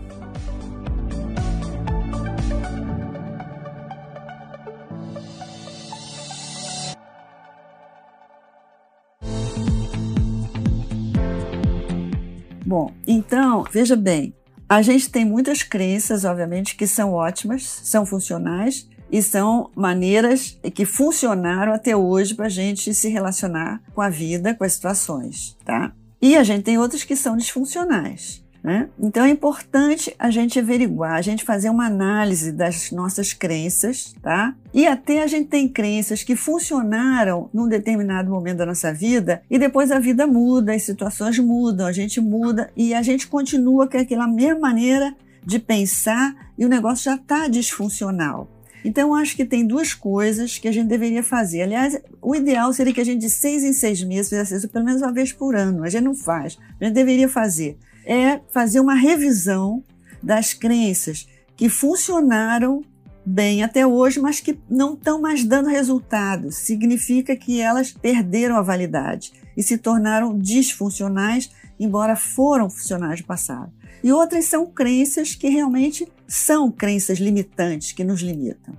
Bom, 12.77 12.93
então, 13.07 13.63
veja 13.71 13.95
bem, 13.95 14.35
a 14.69 14.83
gente 14.83 15.09
tem 15.09 15.25
muitas 15.25 15.63
crenças, 15.63 16.23
obviamente, 16.23 16.75
que 16.75 16.85
são 16.85 17.11
ótimas, 17.11 17.63
são 17.83 18.05
funcionais 18.05 18.87
e 19.11 19.19
são 19.23 19.71
maneiras 19.75 20.59
que 20.75 20.85
funcionaram 20.85 21.73
até 21.73 21.97
hoje 21.97 22.35
para 22.35 22.45
a 22.45 22.49
gente 22.49 22.93
se 22.93 23.09
relacionar 23.09 23.81
com 23.95 24.01
a 24.01 24.09
vida, 24.09 24.53
com 24.53 24.63
as 24.63 24.73
situações, 24.73 25.57
tá? 25.65 25.91
E 26.21 26.37
a 26.37 26.43
gente 26.43 26.65
tem 26.65 26.77
outras 26.77 27.03
que 27.03 27.15
são 27.15 27.35
disfuncionais. 27.35 28.45
Né? 28.63 28.89
Então 28.99 29.23
é 29.23 29.29
importante 29.29 30.13
a 30.17 30.29
gente 30.29 30.59
averiguar, 30.59 31.13
a 31.13 31.21
gente 31.21 31.43
fazer 31.43 31.69
uma 31.69 31.85
análise 31.85 32.51
das 32.51 32.91
nossas 32.91 33.31
crenças, 33.31 34.13
tá? 34.21 34.53
E 34.73 34.85
até 34.85 35.21
a 35.21 35.27
gente 35.27 35.47
tem 35.47 35.69
crenças 35.69 36.23
que 36.23 36.35
funcionaram 36.35 37.49
num 37.53 37.67
determinado 37.67 38.29
momento 38.29 38.57
da 38.57 38.65
nossa 38.65 38.93
vida 38.93 39.41
e 39.49 39.57
depois 39.57 39.91
a 39.91 39.99
vida 39.99 40.27
muda, 40.27 40.73
as 40.73 40.83
situações 40.83 41.39
mudam, 41.39 41.85
a 41.85 41.91
gente 41.91 42.19
muda 42.19 42.69
e 42.75 42.93
a 42.93 43.01
gente 43.01 43.27
continua 43.27 43.87
com 43.87 43.97
aquela 43.97 44.27
mesma 44.27 44.59
maneira 44.59 45.15
de 45.45 45.59
pensar 45.59 46.35
e 46.57 46.65
o 46.65 46.69
negócio 46.69 47.05
já 47.05 47.15
está 47.15 47.47
disfuncional. 47.47 48.49
Então, 48.83 49.09
eu 49.09 49.15
acho 49.15 49.35
que 49.35 49.43
tem 49.43 49.65
duas 49.65 49.93
coisas 49.93 50.57
que 50.57 50.67
a 50.67 50.71
gente 50.71 50.87
deveria 50.87 51.23
fazer. 51.23 51.61
Aliás, 51.61 51.99
o 52.21 52.35
ideal 52.35 52.71
seria 52.71 52.93
que 52.93 53.01
a 53.01 53.03
gente, 53.03 53.19
de 53.19 53.29
seis 53.29 53.63
em 53.63 53.73
seis 53.73 54.03
meses, 54.03 54.29
fizesse 54.29 54.55
isso 54.55 54.69
pelo 54.69 54.85
menos 54.85 55.01
uma 55.01 55.11
vez 55.11 55.33
por 55.33 55.55
ano. 55.55 55.83
A 55.83 55.89
gente 55.89 56.03
não 56.03 56.15
faz. 56.15 56.57
A 56.79 56.85
gente 56.85 56.93
deveria 56.93 57.27
fazer. 57.27 57.77
É 58.07 58.39
fazer 58.51 58.79
uma 58.79 58.95
revisão 58.95 59.83
das 60.23 60.53
crenças 60.53 61.27
que 61.55 61.67
funcionaram 61.67 62.81
bem 63.25 63.61
até 63.61 63.85
hoje, 63.85 64.21
mas 64.21 64.39
que 64.39 64.57
não 64.69 64.93
estão 64.93 65.19
mais 65.19 65.43
dando 65.43 65.67
resultado. 65.67 66.49
Significa 66.49 67.35
que 67.35 67.59
elas 67.59 67.91
perderam 67.91 68.55
a 68.55 68.61
validade 68.61 69.33
e 69.55 69.61
se 69.61 69.77
tornaram 69.77 70.39
disfuncionais, 70.39 71.51
embora 71.77 72.15
foram 72.15 72.69
funcionais 72.69 73.19
no 73.19 73.27
passado. 73.27 73.71
E 74.01 74.13
outras 74.13 74.45
são 74.45 74.65
crenças 74.65 75.35
que 75.35 75.49
realmente 75.49 76.07
são 76.25 76.71
crenças 76.71 77.17
limitantes, 77.17 77.91
que 77.91 78.03
nos 78.03 78.21
limitam. 78.21 78.73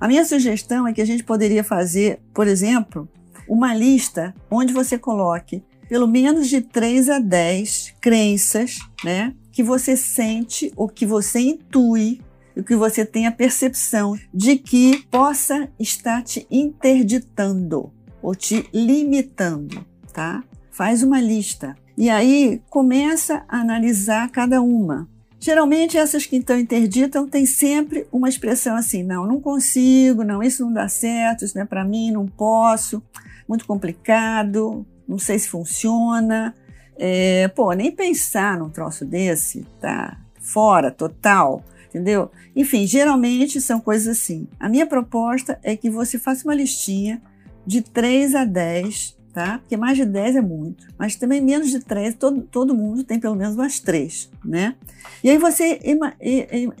A 0.00 0.08
minha 0.08 0.24
sugestão 0.24 0.88
é 0.88 0.94
que 0.94 1.02
a 1.02 1.06
gente 1.06 1.22
poderia 1.22 1.62
fazer, 1.62 2.20
por 2.32 2.46
exemplo, 2.46 3.06
uma 3.46 3.74
lista 3.74 4.34
onde 4.50 4.72
você 4.72 4.96
coloque 4.96 5.62
pelo 5.90 6.06
menos 6.06 6.48
de 6.48 6.60
3 6.60 7.10
a 7.10 7.18
10 7.18 7.96
crenças, 8.00 8.78
né, 9.04 9.34
que 9.50 9.60
você 9.60 9.96
sente 9.96 10.72
ou 10.76 10.88
que 10.88 11.04
você 11.04 11.40
intui 11.40 12.20
e 12.54 12.62
que 12.62 12.76
você 12.76 13.04
tem 13.04 13.26
a 13.26 13.32
percepção 13.32 14.16
de 14.32 14.56
que 14.56 15.04
possa 15.10 15.68
estar 15.80 16.22
te 16.22 16.46
interditando 16.48 17.92
ou 18.22 18.36
te 18.36 18.68
limitando, 18.72 19.84
tá? 20.12 20.44
Faz 20.70 21.02
uma 21.02 21.20
lista 21.20 21.76
e 21.98 22.08
aí 22.08 22.62
começa 22.70 23.44
a 23.48 23.58
analisar 23.58 24.30
cada 24.30 24.62
uma. 24.62 25.08
Geralmente 25.40 25.98
essas 25.98 26.24
que 26.24 26.36
então 26.36 26.56
interditam 26.56 27.26
têm 27.26 27.46
sempre 27.46 28.06
uma 28.12 28.28
expressão 28.28 28.76
assim: 28.76 29.02
não, 29.02 29.26
não 29.26 29.40
consigo, 29.40 30.22
não, 30.22 30.40
isso 30.40 30.64
não 30.64 30.72
dá 30.72 30.86
certo, 30.86 31.44
isso 31.44 31.56
não 31.56 31.64
é 31.64 31.66
para 31.66 31.84
mim, 31.84 32.12
não 32.12 32.26
posso, 32.26 33.02
muito 33.48 33.66
complicado, 33.66 34.86
não 35.10 35.18
sei 35.18 35.38
se 35.38 35.48
funciona. 35.48 36.54
É, 36.96 37.48
pô, 37.48 37.72
nem 37.72 37.90
pensar 37.90 38.58
num 38.58 38.70
troço 38.70 39.04
desse, 39.04 39.66
tá 39.80 40.16
fora, 40.40 40.90
total 40.90 41.64
entendeu? 41.90 42.30
Enfim, 42.54 42.86
geralmente 42.86 43.60
são 43.60 43.80
coisas 43.80 44.16
assim. 44.16 44.46
A 44.58 44.68
minha 44.68 44.86
proposta 44.86 45.58
é 45.62 45.76
que 45.76 45.90
você 45.90 46.18
faça 46.18 46.44
uma 46.44 46.54
listinha 46.54 47.20
de 47.66 47.82
3 47.82 48.34
a 48.36 48.44
10, 48.44 49.18
tá? 49.34 49.58
Porque 49.58 49.76
mais 49.76 49.96
de 49.96 50.04
10 50.04 50.36
é 50.36 50.40
muito, 50.40 50.86
mas 50.96 51.16
também 51.16 51.40
menos 51.40 51.70
de 51.70 51.80
3, 51.80 52.14
todo, 52.14 52.42
todo 52.42 52.74
mundo 52.74 53.04
tem 53.04 53.18
pelo 53.18 53.34
menos 53.34 53.54
umas 53.54 53.80
3, 53.80 54.30
né? 54.44 54.76
E 55.22 55.30
aí 55.30 55.36
você 55.36 55.80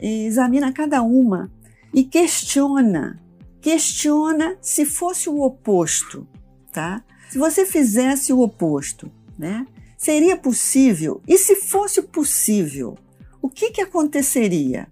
examina 0.00 0.72
cada 0.72 1.02
uma 1.02 1.50
e 1.92 2.04
questiona. 2.04 3.20
Questiona 3.60 4.56
se 4.62 4.86
fosse 4.86 5.28
o 5.28 5.42
oposto, 5.42 6.26
tá? 6.72 7.04
Se 7.30 7.38
você 7.38 7.64
fizesse 7.64 8.32
o 8.32 8.40
oposto, 8.40 9.08
né? 9.38 9.64
Seria 9.96 10.36
possível? 10.36 11.22
E 11.28 11.38
se 11.38 11.54
fosse 11.54 12.02
possível, 12.02 12.98
o 13.40 13.48
que, 13.48 13.70
que 13.70 13.80
aconteceria? 13.80 14.88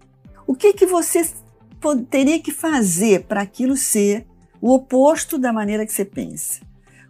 O 0.47 0.55
que, 0.55 0.71
que 0.71 0.85
você 0.85 1.29
teria 2.09 2.39
que 2.39 2.51
fazer 2.51 3.25
para 3.25 3.41
aquilo 3.41 3.75
ser 3.75 4.25
o 4.61 4.73
oposto 4.73 5.37
da 5.37 5.51
maneira 5.51 5.85
que 5.85 5.91
você 5.91 6.05
pensa? 6.05 6.61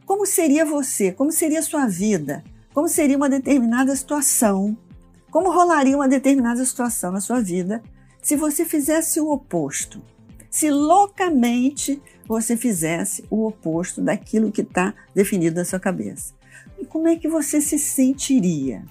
Como 0.03 0.25
seria 0.25 0.65
você? 0.65 1.11
Como 1.11 1.31
seria 1.31 1.59
a 1.59 1.63
sua 1.63 1.85
vida? 1.85 2.43
Como 2.73 2.89
seria 2.89 3.15
uma 3.15 3.29
determinada 3.29 3.95
situação? 3.95 4.75
Como 5.29 5.51
rolaria 5.51 5.95
uma 5.95 6.07
determinada 6.07 6.65
situação 6.65 7.11
na 7.11 7.21
sua 7.21 7.39
vida 7.39 7.83
se 8.19 8.35
você 8.35 8.65
fizesse 8.65 9.19
o 9.19 9.29
oposto? 9.29 10.01
Se 10.49 10.71
loucamente 10.71 12.01
você 12.29 12.55
fizesse 12.55 13.25
o 13.29 13.45
oposto 13.45 14.01
daquilo 14.01 14.53
que 14.53 14.61
está 14.61 14.93
definido 15.13 15.57
na 15.57 15.65
sua 15.65 15.79
cabeça. 15.81 16.33
E 16.79 16.85
como 16.85 17.09
é 17.09 17.17
que 17.17 17.27
você 17.27 17.59
se 17.59 17.77
sentiria? 17.77 18.85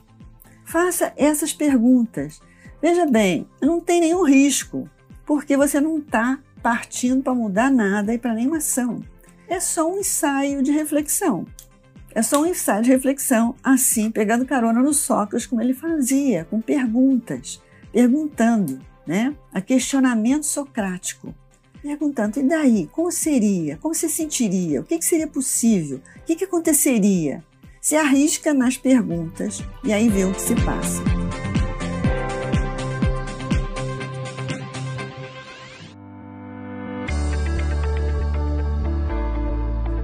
Faça 0.66 1.14
essas 1.16 1.54
perguntas 1.54 2.42
Veja 2.80 3.04
bem, 3.06 3.48
não 3.60 3.80
tem 3.80 4.00
nenhum 4.00 4.22
risco, 4.22 4.88
porque 5.26 5.56
você 5.56 5.80
não 5.80 5.98
está 5.98 6.38
partindo 6.62 7.22
para 7.22 7.34
mudar 7.34 7.70
nada 7.70 8.14
e 8.14 8.18
para 8.18 8.34
nenhuma 8.34 8.58
ação. 8.58 9.02
É 9.48 9.58
só 9.58 9.90
um 9.90 9.98
ensaio 9.98 10.62
de 10.62 10.70
reflexão. 10.70 11.44
É 12.14 12.22
só 12.22 12.40
um 12.40 12.46
ensaio 12.46 12.82
de 12.82 12.90
reflexão, 12.90 13.54
assim, 13.62 14.10
pegando 14.10 14.46
carona 14.46 14.80
no 14.80 14.94
Sócrates, 14.94 15.46
como 15.46 15.60
ele 15.60 15.74
fazia, 15.74 16.44
com 16.44 16.60
perguntas, 16.60 17.60
perguntando, 17.92 18.80
né? 19.06 19.34
A 19.52 19.60
questionamento 19.60 20.46
socrático. 20.46 21.34
Perguntando, 21.82 22.40
e 22.40 22.42
daí? 22.42 22.88
Como 22.90 23.10
seria? 23.12 23.76
Como 23.76 23.94
se 23.94 24.08
sentiria? 24.08 24.80
O 24.80 24.84
que, 24.84 25.00
seria 25.00 25.28
possível? 25.28 26.00
O 26.16 26.22
que, 26.24 26.34
que 26.34 26.44
aconteceria? 26.44 27.44
Se 27.80 27.94
arrisca 27.94 28.52
nas 28.52 28.76
perguntas 28.76 29.62
e 29.84 29.92
aí 29.92 30.08
vê 30.08 30.24
o 30.24 30.32
que 30.32 30.42
se 30.42 30.54
passa. 30.56 31.02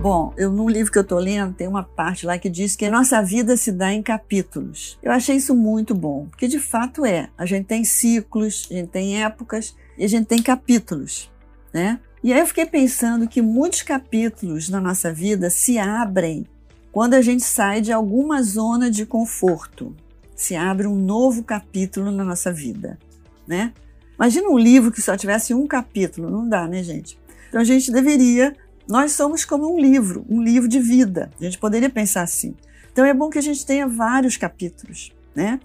Bom, 0.01 0.35
eu 0.37 0.53
num 0.53 0.69
livro 0.69 0.93
que 0.93 0.99
eu 0.99 1.03
estou 1.03 1.19
lendo 1.19 1.55
tem 1.55 1.67
uma 1.67 1.83
parte 1.83 2.27
lá 2.27 2.39
que 2.39 2.51
diz 2.51 2.77
que 2.77 2.85
a 2.85 2.91
nossa 2.91 3.23
vida 3.23 3.57
se 3.57 3.73
dá 3.73 3.91
em 3.91 4.03
capítulos. 4.03 4.99
Eu 5.03 5.11
achei 5.11 5.37
isso 5.37 5.55
muito 5.55 5.95
bom, 5.95 6.27
porque 6.27 6.47
de 6.47 6.59
fato 6.59 7.07
é. 7.07 7.31
A 7.39 7.47
gente 7.47 7.65
tem 7.65 7.85
ciclos, 7.85 8.69
a 8.71 8.75
gente 8.75 8.91
tem 8.91 9.25
épocas 9.25 9.75
e 9.97 10.05
a 10.05 10.09
gente 10.09 10.27
tem 10.27 10.43
capítulos, 10.43 11.33
né? 11.75 11.99
E 12.23 12.33
aí 12.33 12.41
eu 12.41 12.47
fiquei 12.47 12.65
pensando 12.65 13.29
que 13.29 13.43
muitos 13.43 13.83
capítulos 13.83 14.69
na 14.69 14.81
nossa 14.81 15.13
vida 15.13 15.51
se 15.51 15.79
abrem 15.79 16.47
quando 16.93 17.15
a 17.15 17.21
gente 17.21 17.43
sai 17.43 17.81
de 17.81 17.93
alguma 17.93 18.43
zona 18.43 18.91
de 18.91 19.05
conforto. 19.05 19.95
Se 20.35 20.55
abre 20.55 20.87
um 20.87 20.95
novo 20.95 21.43
capítulo 21.43 22.11
na 22.11 22.25
nossa 22.25 22.53
vida, 22.53 22.99
né? 23.47 23.73
Imagina 24.17 24.49
um 24.49 24.57
livro 24.57 24.93
que 24.93 25.03
só 25.03 25.17
tivesse 25.17 25.53
um 25.53 25.67
capítulo, 25.67 26.31
não 26.31 26.49
dá, 26.49 26.69
né, 26.69 26.83
gente? 26.83 27.19
Então 27.49 27.61
a 27.61 27.65
gente 27.65 27.91
deveria 27.91 28.55
nós 28.87 29.13
somos 29.13 29.45
como 29.45 29.75
um 29.75 29.81
livro, 29.81 30.25
um 30.29 30.43
livro 30.43 30.69
de 30.69 30.79
vida. 30.79 31.31
A 31.41 31.45
gente 31.45 31.59
poderia 31.59 31.89
pensar 31.89 32.23
assim. 32.23 32.55
Então 32.93 33.05
é 33.05 33.15
bom 33.15 33.31
que 33.31 33.39
a 33.39 33.43
gente 33.43 33.65
tenha 33.65 33.89
vários 33.89 34.37
capítulos, 34.37 35.11
né? 35.35 35.59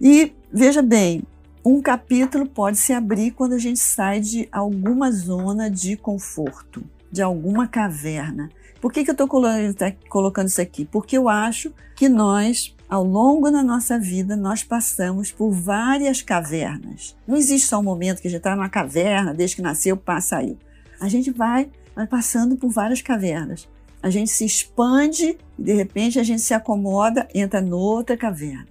E 0.00 0.32
veja 0.52 0.82
bem, 0.82 1.22
um 1.68 1.82
capítulo 1.82 2.46
pode 2.46 2.78
se 2.78 2.92
abrir 2.92 3.32
quando 3.32 3.54
a 3.54 3.58
gente 3.58 3.80
sai 3.80 4.20
de 4.20 4.48
alguma 4.52 5.10
zona 5.10 5.68
de 5.68 5.96
conforto, 5.96 6.84
de 7.10 7.20
alguma 7.20 7.66
caverna. 7.66 8.48
Por 8.80 8.92
que, 8.92 9.02
que 9.02 9.10
eu 9.10 9.14
estou 9.14 9.26
colocando 9.26 10.46
isso 10.46 10.62
aqui? 10.62 10.84
Porque 10.84 11.18
eu 11.18 11.28
acho 11.28 11.72
que 11.96 12.08
nós, 12.08 12.72
ao 12.88 13.02
longo 13.02 13.50
da 13.50 13.64
nossa 13.64 13.98
vida, 13.98 14.36
nós 14.36 14.62
passamos 14.62 15.32
por 15.32 15.50
várias 15.50 16.22
cavernas. 16.22 17.16
Não 17.26 17.36
existe 17.36 17.66
só 17.66 17.80
um 17.80 17.82
momento 17.82 18.22
que 18.22 18.28
a 18.28 18.30
gente 18.30 18.38
está 18.38 18.54
numa 18.54 18.68
caverna, 18.68 19.34
desde 19.34 19.56
que 19.56 19.62
nasceu, 19.62 19.96
passa 19.96 20.36
aí. 20.36 20.56
A 21.00 21.08
gente 21.08 21.32
vai 21.32 21.68
vai 21.96 22.06
passando 22.06 22.56
por 22.56 22.70
várias 22.70 23.02
cavernas. 23.02 23.66
A 24.00 24.08
gente 24.08 24.30
se 24.30 24.44
expande 24.44 25.36
e 25.58 25.62
de 25.62 25.72
repente 25.72 26.20
a 26.20 26.22
gente 26.22 26.42
se 26.42 26.54
acomoda, 26.54 27.26
entra 27.34 27.60
noutra 27.60 28.16
caverna. 28.16 28.68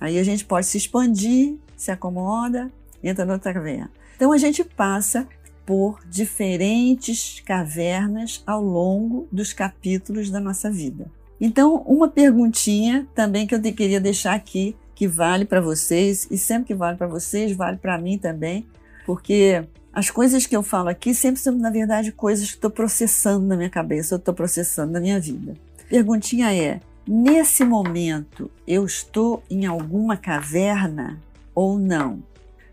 Aí 0.00 0.18
a 0.18 0.24
gente 0.24 0.44
pode 0.46 0.64
se 0.64 0.78
expandir, 0.78 1.58
se 1.82 1.90
acomoda, 1.90 2.70
entra 3.02 3.24
noutra 3.24 3.54
caverna. 3.54 3.90
Então 4.16 4.32
a 4.32 4.38
gente 4.38 4.62
passa 4.62 5.26
por 5.64 6.00
diferentes 6.06 7.40
cavernas 7.44 8.42
ao 8.46 8.62
longo 8.62 9.26
dos 9.30 9.52
capítulos 9.52 10.30
da 10.30 10.40
nossa 10.40 10.70
vida. 10.70 11.10
Então, 11.40 11.76
uma 11.86 12.08
perguntinha 12.08 13.08
também 13.14 13.46
que 13.46 13.54
eu 13.54 13.62
queria 13.62 14.00
deixar 14.00 14.34
aqui, 14.34 14.76
que 14.94 15.08
vale 15.08 15.46
para 15.46 15.60
vocês, 15.60 16.26
e 16.30 16.36
sempre 16.36 16.66
que 16.66 16.74
vale 16.74 16.98
para 16.98 17.06
vocês, 17.06 17.56
vale 17.56 17.78
para 17.78 17.96
mim 17.96 18.18
também, 18.18 18.66
porque 19.06 19.64
as 19.92 20.10
coisas 20.10 20.46
que 20.46 20.54
eu 20.54 20.62
falo 20.62 20.90
aqui 20.90 21.14
sempre 21.14 21.40
são, 21.40 21.56
na 21.56 21.70
verdade, 21.70 22.12
coisas 22.12 22.48
que 22.48 22.56
estou 22.56 22.70
processando 22.70 23.46
na 23.46 23.56
minha 23.56 23.70
cabeça, 23.70 24.14
eu 24.14 24.18
estou 24.18 24.34
processando 24.34 24.92
na 24.92 25.00
minha 25.00 25.18
vida. 25.18 25.54
Perguntinha 25.88 26.54
é: 26.54 26.80
nesse 27.08 27.64
momento 27.64 28.50
eu 28.66 28.84
estou 28.84 29.42
em 29.48 29.66
alguma 29.66 30.16
caverna 30.16 31.18
ou 31.60 31.78
não? 31.78 32.22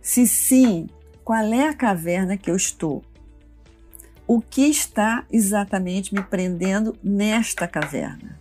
Se 0.02 0.26
sim, 0.26 0.88
qual 1.23 1.43
é 1.43 1.67
a 1.67 1.73
caverna 1.73 2.38
que 2.38 2.50
eu 2.50 2.56
estou? 2.56 3.04
O 4.26 4.39
que 4.39 4.62
está 4.62 5.26
exatamente 5.32 6.13
me 6.13 6.23
prendendo 6.23 6.95
nesta 7.04 7.67
caverna? 7.67 8.39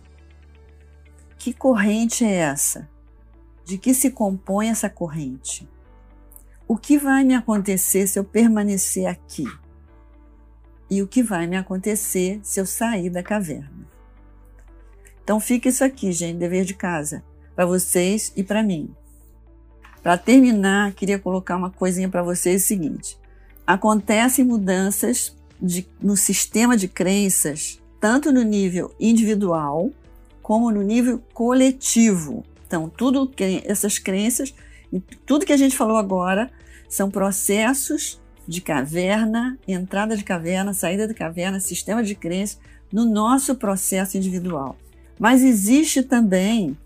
Que 1.37 1.51
corrente 1.51 2.23
é 2.23 2.31
essa? 2.31 2.87
De 3.65 3.77
que 3.77 3.93
se 3.93 4.11
compõe 4.11 4.69
essa 4.69 4.89
corrente? 4.89 5.67
o 6.67 6.77
que 6.77 6.97
vai 6.97 7.23
me 7.23 7.33
acontecer 7.33 8.07
se 8.07 8.19
eu 8.19 8.25
permanecer 8.25 9.05
aqui? 9.05 9.45
E 10.89 11.01
o 11.01 11.07
que 11.07 11.23
vai 11.23 11.47
me 11.47 11.55
acontecer 11.55 12.39
se 12.43 12.59
eu 12.59 12.65
sair 12.65 13.09
da 13.09 13.23
caverna? 13.23 13.87
Então 15.23 15.39
fica 15.39 15.69
isso 15.69 15.83
aqui, 15.83 16.11
gente, 16.11 16.39
dever 16.39 16.65
de 16.65 16.73
casa, 16.73 17.23
para 17.55 17.65
vocês 17.65 18.33
e 18.35 18.43
para 18.43 18.63
mim. 18.63 18.93
Para 20.07 20.17
terminar, 20.17 20.93
queria 20.93 21.19
colocar 21.19 21.57
uma 21.57 21.69
coisinha 21.69 22.07
para 22.07 22.23
vocês: 22.23 22.61
é 22.61 22.63
o 22.63 22.65
seguinte. 22.65 23.17
acontecem 23.67 24.45
mudanças 24.45 25.35
de, 25.61 25.85
no 26.01 26.15
sistema 26.15 26.77
de 26.77 26.87
crenças, 26.87 27.81
tanto 27.99 28.31
no 28.31 28.41
nível 28.41 28.95
individual 28.97 29.91
como 30.41 30.71
no 30.71 30.81
nível 30.81 31.21
coletivo. 31.33 32.45
Então, 32.65 32.87
tudo 32.87 33.27
que 33.27 33.61
essas 33.65 33.99
crenças, 33.99 34.55
tudo 35.25 35.45
que 35.45 35.51
a 35.51 35.57
gente 35.57 35.75
falou 35.75 35.97
agora, 35.97 36.49
são 36.87 37.11
processos 37.11 38.17
de 38.47 38.61
caverna, 38.61 39.59
entrada 39.67 40.15
de 40.15 40.23
caverna, 40.23 40.73
saída 40.73 41.05
de 41.05 41.13
caverna, 41.13 41.59
sistema 41.59 42.01
de 42.01 42.15
crenças 42.15 42.61
no 42.93 43.03
nosso 43.03 43.55
processo 43.55 44.15
individual. 44.15 44.77
Mas 45.19 45.43
existe 45.43 46.01
também 46.01 46.77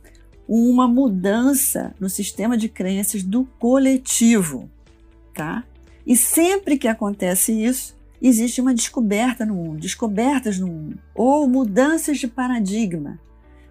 uma 0.53 0.85
mudança 0.85 1.95
no 1.97 2.09
sistema 2.09 2.57
de 2.57 2.67
crenças 2.67 3.23
do 3.23 3.45
coletivo, 3.57 4.69
tá? 5.33 5.63
E 6.05 6.13
sempre 6.17 6.77
que 6.77 6.89
acontece 6.89 7.53
isso, 7.53 7.95
existe 8.21 8.59
uma 8.59 8.73
descoberta 8.73 9.45
no 9.45 9.55
mundo, 9.55 9.79
descobertas 9.79 10.59
no 10.59 10.67
mundo, 10.67 10.99
ou 11.15 11.47
mudanças 11.47 12.17
de 12.17 12.27
paradigma. 12.27 13.17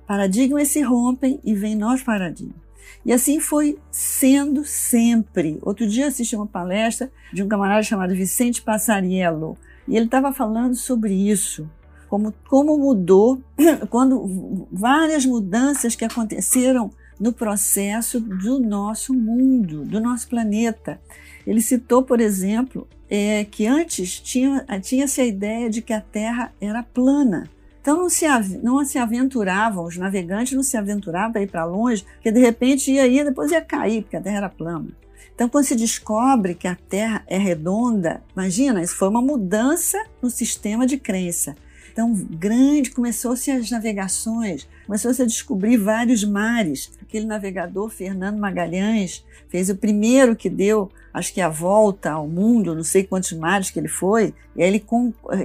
Paradigmas 0.07 0.69
se 0.69 0.81
rompem 0.81 1.39
e 1.45 1.55
vem 1.55 1.77
novos 1.77 2.03
paradigmas. 2.03 2.57
E 3.05 3.13
assim 3.13 3.41
foi 3.41 3.79
sendo 3.91 4.65
sempre. 4.65 5.59
Outro 5.61 5.87
dia 5.87 6.07
assisti 6.07 6.35
uma 6.35 6.47
palestra 6.47 7.13
de 7.31 7.43
um 7.43 7.49
camarada 7.49 7.83
chamado 7.83 8.15
Vicente 8.15 8.63
Passariello, 8.63 9.55
e 9.87 9.97
ele 9.97 10.07
estava 10.07 10.33
falando 10.33 10.75
sobre 10.75 11.13
isso, 11.13 11.69
como, 12.11 12.35
como 12.49 12.77
mudou, 12.77 13.41
quando 13.89 14.67
várias 14.73 15.25
mudanças 15.25 15.95
que 15.95 16.05
aconteceram 16.05 16.91
no 17.21 17.33
processo 17.33 18.19
do 18.19 18.59
nosso 18.59 19.15
mundo, 19.15 19.85
do 19.85 20.01
nosso 20.01 20.29
planeta. 20.29 21.01
Ele 21.47 21.61
citou, 21.61 22.03
por 22.03 22.21
exemplo, 22.21 22.89
é, 23.09 23.45
que 23.45 23.67
antes 23.67 24.19
tinha-se 24.19 24.81
tinha 24.81 25.07
a 25.07 25.25
ideia 25.25 25.71
de 25.71 25.81
que 25.81 25.93
a 25.93 26.01
Terra 26.01 26.53
era 26.61 26.83
plana. 26.83 27.49
Então 27.81 27.97
não 27.97 28.11
se, 28.11 28.27
não 28.63 28.85
se 28.85 28.99
aventuravam, 28.99 29.85
os 29.85 29.97
navegantes 29.97 30.53
não 30.53 30.63
se 30.63 30.77
aventuravam 30.77 31.33
para 31.33 31.43
ir 31.43 31.51
para 31.51 31.65
longe, 31.65 32.05
porque 32.15 32.33
de 32.33 32.41
repente 32.41 32.91
ia 32.91 33.07
ir, 33.07 33.25
depois 33.25 33.53
ia 33.53 33.63
cair, 33.63 34.03
porque 34.03 34.17
a 34.17 34.21
Terra 34.21 34.37
era 34.39 34.49
plana. 34.49 34.89
Então, 35.33 35.49
quando 35.49 35.65
se 35.65 35.75
descobre 35.75 36.55
que 36.55 36.69
a 36.69 36.75
Terra 36.75 37.23
é 37.27 37.39
redonda, 37.39 38.23
imagina, 38.37 38.83
isso 38.83 38.95
foi 38.97 39.09
uma 39.09 39.23
mudança 39.23 39.97
no 40.21 40.29
sistema 40.29 40.87
de 40.87 40.99
crença. 40.99 41.57
Então, 42.01 42.15
grande, 42.15 42.93
começou-se 42.93 43.51
as 43.51 43.71
navegações, 43.71 44.67
começou-se 44.87 45.21
a 45.21 45.27
descobrir 45.27 45.77
vários 45.77 46.25
mares. 46.25 46.91
Aquele 47.03 47.27
navegador, 47.27 47.91
Fernando 47.91 48.39
Magalhães, 48.39 49.23
fez 49.51 49.69
o 49.69 49.77
primeiro 49.77 50.35
que 50.35 50.49
deu, 50.49 50.91
acho 51.13 51.31
que 51.35 51.43
a 51.43 51.51
volta 51.51 52.13
ao 52.13 52.27
mundo, 52.27 52.75
não 52.75 52.83
sei 52.83 53.05
quantos 53.05 53.35
mares 53.35 53.71
que 53.71 53.79
ele 53.79 53.87
foi, 53.87 54.33
e 54.57 54.63
aí 54.63 54.69
ele 54.71 54.83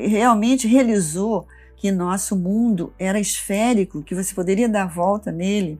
realmente 0.07 0.65
realizou 0.65 1.45
que 1.75 1.91
nosso 1.91 2.37
mundo 2.37 2.93
era 2.97 3.19
esférico, 3.19 4.01
que 4.01 4.15
você 4.15 4.33
poderia 4.33 4.69
dar 4.69 4.87
volta 4.87 5.33
nele. 5.33 5.77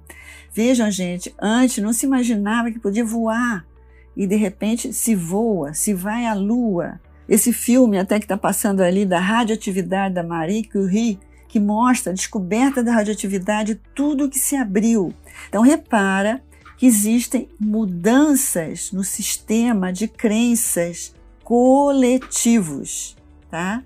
Vejam, 0.52 0.92
gente, 0.92 1.34
antes 1.42 1.82
não 1.82 1.94
se 1.94 2.06
imaginava 2.06 2.70
que 2.70 2.80
podia 2.80 3.06
voar 3.06 3.66
e 4.14 4.28
de 4.28 4.36
repente 4.36 4.92
se 4.92 5.16
voa, 5.16 5.74
se 5.74 5.94
vai 5.94 6.26
à 6.26 6.34
lua. 6.34 7.00
Esse 7.28 7.52
filme 7.52 7.98
até 7.98 8.20
que 8.20 8.26
está 8.26 8.38
passando 8.38 8.82
ali 8.82 9.06
da 9.06 9.20
radioatividade 9.20 10.14
da 10.14 10.24
Marie 10.24 10.64
Curie, 10.64 11.20
que 11.48 11.60
mostra 11.60 12.12
a 12.12 12.16
descoberta 12.16 12.84
da 12.84 12.94
radioatividade, 12.94 13.80
tudo 13.94 14.30
que 14.30 14.40
se 14.40 14.56
abriu. 14.56 15.14
Então 15.48 15.62
repara 15.62 16.42
que 16.78 16.86
existem 16.86 17.48
mudanças 17.60 18.92
no 18.92 19.04
sistema 19.04 19.92
de 19.92 20.08
crenças 20.08 21.16
coletivos, 21.44 23.16
tá? 23.50 23.84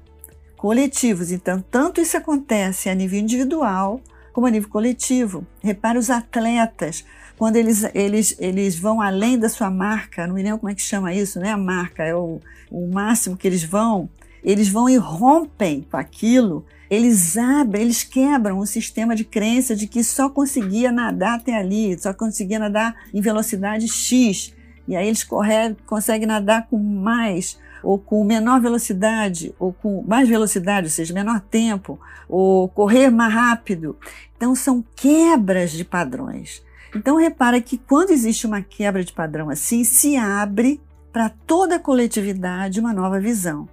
coletivos. 0.60 1.32
Então, 1.32 1.63
tanto 1.71 2.02
isso 2.02 2.17
acontece 2.17 2.89
a 2.89 2.93
nível 2.93 3.17
individual 3.17 4.02
como 4.34 4.45
a 4.45 4.49
nível 4.49 4.69
coletivo. 4.69 5.47
Repare 5.63 5.97
os 5.97 6.10
atletas, 6.10 7.06
quando 7.39 7.56
eles, 7.56 7.86
eles, 7.95 8.36
eles 8.38 8.78
vão 8.78 8.99
além 8.99 9.39
da 9.39 9.47
sua 9.47 9.71
marca, 9.71 10.28
não 10.28 10.36
me 10.36 10.43
lembro 10.43 10.60
como 10.60 10.69
é 10.69 10.75
que 10.75 10.82
chama 10.82 11.13
isso, 11.13 11.39
né? 11.39 11.54
A 11.54 11.58
marca 11.58 12.04
é 12.04 12.13
o, 12.13 12.41
o 12.69 12.91
máximo 12.91 13.38
que 13.38 13.47
eles 13.47 13.63
vão, 13.63 14.10
eles 14.43 14.67
vão 14.67 14.89
e 14.89 14.97
rompem 14.97 15.88
com 15.89 15.95
aquilo, 15.95 16.65
eles 16.89 17.38
abrem, 17.38 17.84
eles 17.84 18.04
quebram 18.04 18.60
o 18.60 18.65
sistema 18.65 19.15
de 19.15 19.23
crença 19.23 19.73
de 19.73 19.88
que 19.88 20.04
só 20.04 20.30
conseguia 20.30 20.91
nadar 20.91 21.38
até 21.38 21.56
ali, 21.56 21.97
só 21.97 22.13
conseguia 22.13 22.60
nadar 22.60 22.93
em 23.13 23.21
velocidade 23.21 23.88
X. 23.88 24.54
E 24.86 24.93
aí 24.93 25.08
eles 25.08 25.23
correm, 25.23 25.78
conseguem 25.86 26.28
nadar 26.28 26.67
com 26.67 26.78
mais 26.78 27.58
ou 27.82 27.97
com 27.97 28.21
menor 28.25 28.60
velocidade, 28.60 29.56
ou 29.58 29.71
com 29.71 30.04
mais 30.06 30.28
velocidade, 30.28 30.88
ou 30.88 30.91
seja, 30.91 31.13
menor 31.13 31.39
tempo, 31.39 31.97
ou 32.28 32.67
correr 32.67 33.10
mais 33.10 33.34
rápido. 33.34 33.95
Então, 34.36 34.54
são 34.54 34.84
quebras 34.97 35.71
de 35.71 35.86
padrões. 35.86 36.62
Então, 36.95 37.17
repara 37.17 37.62
que 37.62 37.78
quando 37.78 38.12
existe 38.12 38.47
uma 38.47 38.62
quebra 38.62 39.04
de 39.04 39.13
padrão 39.13 39.49
assim, 39.49 39.84
se 39.84 40.17
abre 40.17 40.82
para 41.12 41.30
toda 41.30 41.75
a 41.75 41.80
coletividade 41.80 42.80
uma 42.80 42.93
nova 42.93 43.19
visão. 43.19 43.67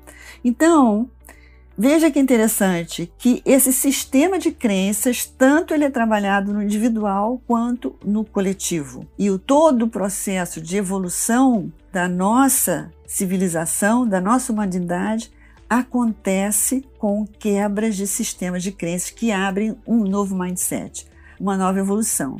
Então, 0.45 1.11
veja 1.77 2.11
que 2.11 2.19
interessante 2.19 3.13
que 3.19 3.43
esse 3.45 3.73
sistema 3.73 4.39
de 4.39 4.51
crenças, 4.51 5.25
tanto 5.27 5.75
ele 5.75 5.85
é 5.85 5.91
trabalhado 5.91 6.53
no 6.53 6.63
individual 6.63 7.41
quanto 7.47 7.97
no 8.05 8.25
coletivo. 8.25 9.07
E 9.19 9.31
o 9.31 9.39
todo 9.39 9.85
o 9.85 9.89
processo 9.89 10.61
de 10.61 10.77
evolução 10.77 11.73
da 11.93 12.09
nossa 12.09 12.91
civilização, 13.07 14.07
da 14.07 14.21
nossa 14.21 14.53
humanidade, 14.53 15.31
acontece 15.69 16.85
com 16.99 17.27
quebras 17.27 17.97
de 17.97 18.07
sistemas 18.07 18.63
de 18.63 18.73
crenças 18.73 19.11
que 19.11 19.33
abrem 19.33 19.77
um 19.87 20.05
novo 20.05 20.37
mindset, 20.37 21.07
uma 21.41 21.57
nova 21.57 21.79
evolução. 21.79 22.37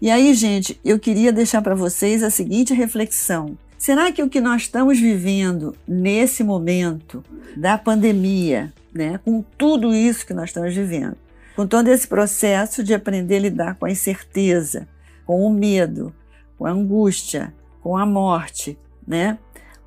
E 0.00 0.10
aí, 0.10 0.34
gente, 0.34 0.80
eu 0.84 0.98
queria 0.98 1.32
deixar 1.32 1.62
para 1.62 1.74
vocês 1.74 2.22
a 2.22 2.30
seguinte 2.30 2.74
reflexão. 2.74 3.56
Será 3.78 4.12
que 4.12 4.22
o 4.22 4.28
que 4.28 4.40
nós 4.40 4.62
estamos 4.62 5.00
vivendo 5.00 5.74
nesse 5.86 6.44
momento 6.44 7.24
da 7.56 7.76
pandemia, 7.76 8.72
né, 8.94 9.18
com 9.24 9.42
tudo 9.58 9.92
isso 9.92 10.26
que 10.26 10.32
nós 10.32 10.50
estamos 10.50 10.74
vivendo, 10.74 11.16
com 11.56 11.66
todo 11.66 11.88
esse 11.88 12.06
processo 12.06 12.82
de 12.84 12.94
aprender 12.94 13.36
a 13.36 13.40
lidar 13.40 13.74
com 13.74 13.86
a 13.86 13.90
incerteza, 13.90 14.86
com 15.26 15.44
o 15.44 15.50
medo, 15.50 16.14
com 16.56 16.64
a 16.64 16.70
angústia, 16.70 17.52
com 17.80 17.96
a 17.96 18.06
morte, 18.06 18.78
né, 19.06 19.38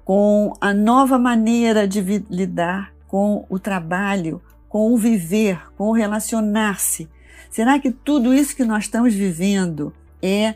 com 0.03 0.53
a 0.59 0.73
nova 0.73 1.17
maneira 1.17 1.87
de 1.87 2.01
lidar 2.29 2.93
com 3.07 3.45
o 3.49 3.57
trabalho, 3.57 4.41
com 4.67 4.93
o 4.93 4.97
viver, 4.97 5.71
com 5.77 5.87
o 5.87 5.93
relacionar-se. 5.93 7.07
Será 7.55 7.79
que 7.79 7.89
tudo 7.89 8.33
isso 8.33 8.53
que 8.53 8.65
nós 8.65 8.83
estamos 8.83 9.13
vivendo 9.13 9.93
é 10.21 10.55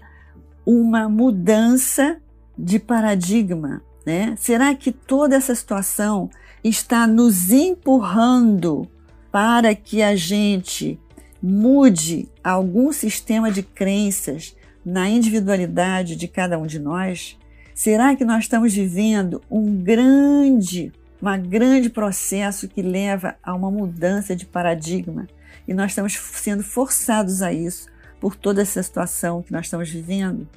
uma 0.66 1.08
mudança 1.08 2.18
de 2.58 2.78
paradigma? 2.78 3.82
Né? 4.06 4.36
Será 4.38 4.76
que 4.76 4.92
toda 4.92 5.38
essa 5.38 5.56
situação 5.56 6.30
está 6.62 7.08
nos 7.08 7.54
empurrando 7.54 8.86
para 9.32 9.74
que 9.74 10.02
a 10.02 10.14
gente 10.18 11.00
mude 11.42 12.28
algum 12.44 12.92
sistema 12.92 13.50
de 13.50 13.64
crenças 13.64 14.54
na 14.84 15.08
individualidade 15.08 16.18
de 16.18 16.28
cada 16.28 16.60
um 16.60 16.68
de 16.68 16.80
nós? 16.80 17.38
Será 17.74 18.14
que 18.14 18.26
nós 18.26 18.44
estamos 18.44 18.74
vivendo 18.74 19.42
um 19.50 19.74
grande, 19.74 20.92
uma 21.22 21.38
grande 21.38 21.90
processo 21.90 22.68
que 22.68 22.82
leva 22.82 23.38
a 23.42 23.56
uma 23.56 23.72
mudança 23.72 24.36
de 24.36 24.46
paradigma 24.46 25.28
e 25.70 25.74
nós 25.76 25.92
estamos 25.92 26.14
sendo 26.16 26.64
forçados 26.64 27.44
a 27.44 27.54
isso 27.54 27.88
por 28.20 28.36
toda 28.36 28.64
essa 28.64 28.82
situação 28.82 29.44
que 29.44 29.52
nós 29.52 29.68
estamos 29.68 29.88
vivendo? 29.88 30.50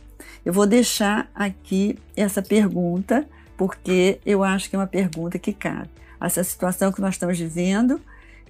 Eu 0.43 0.55
vou 0.55 0.67
deixar 0.67 1.31
aqui 1.35 1.99
essa 2.17 2.41
pergunta 2.41 3.29
porque 3.55 4.19
eu 4.25 4.43
acho 4.43 4.71
que 4.71 4.75
é 4.75 4.79
uma 4.79 4.87
pergunta 4.87 5.39
que 5.39 5.53
cabe. 5.53 5.91
Essa 6.19 6.43
situação 6.43 6.91
que 6.91 7.03
nós 7.03 7.17
estamos 7.17 7.39
vivendo, 7.39 8.01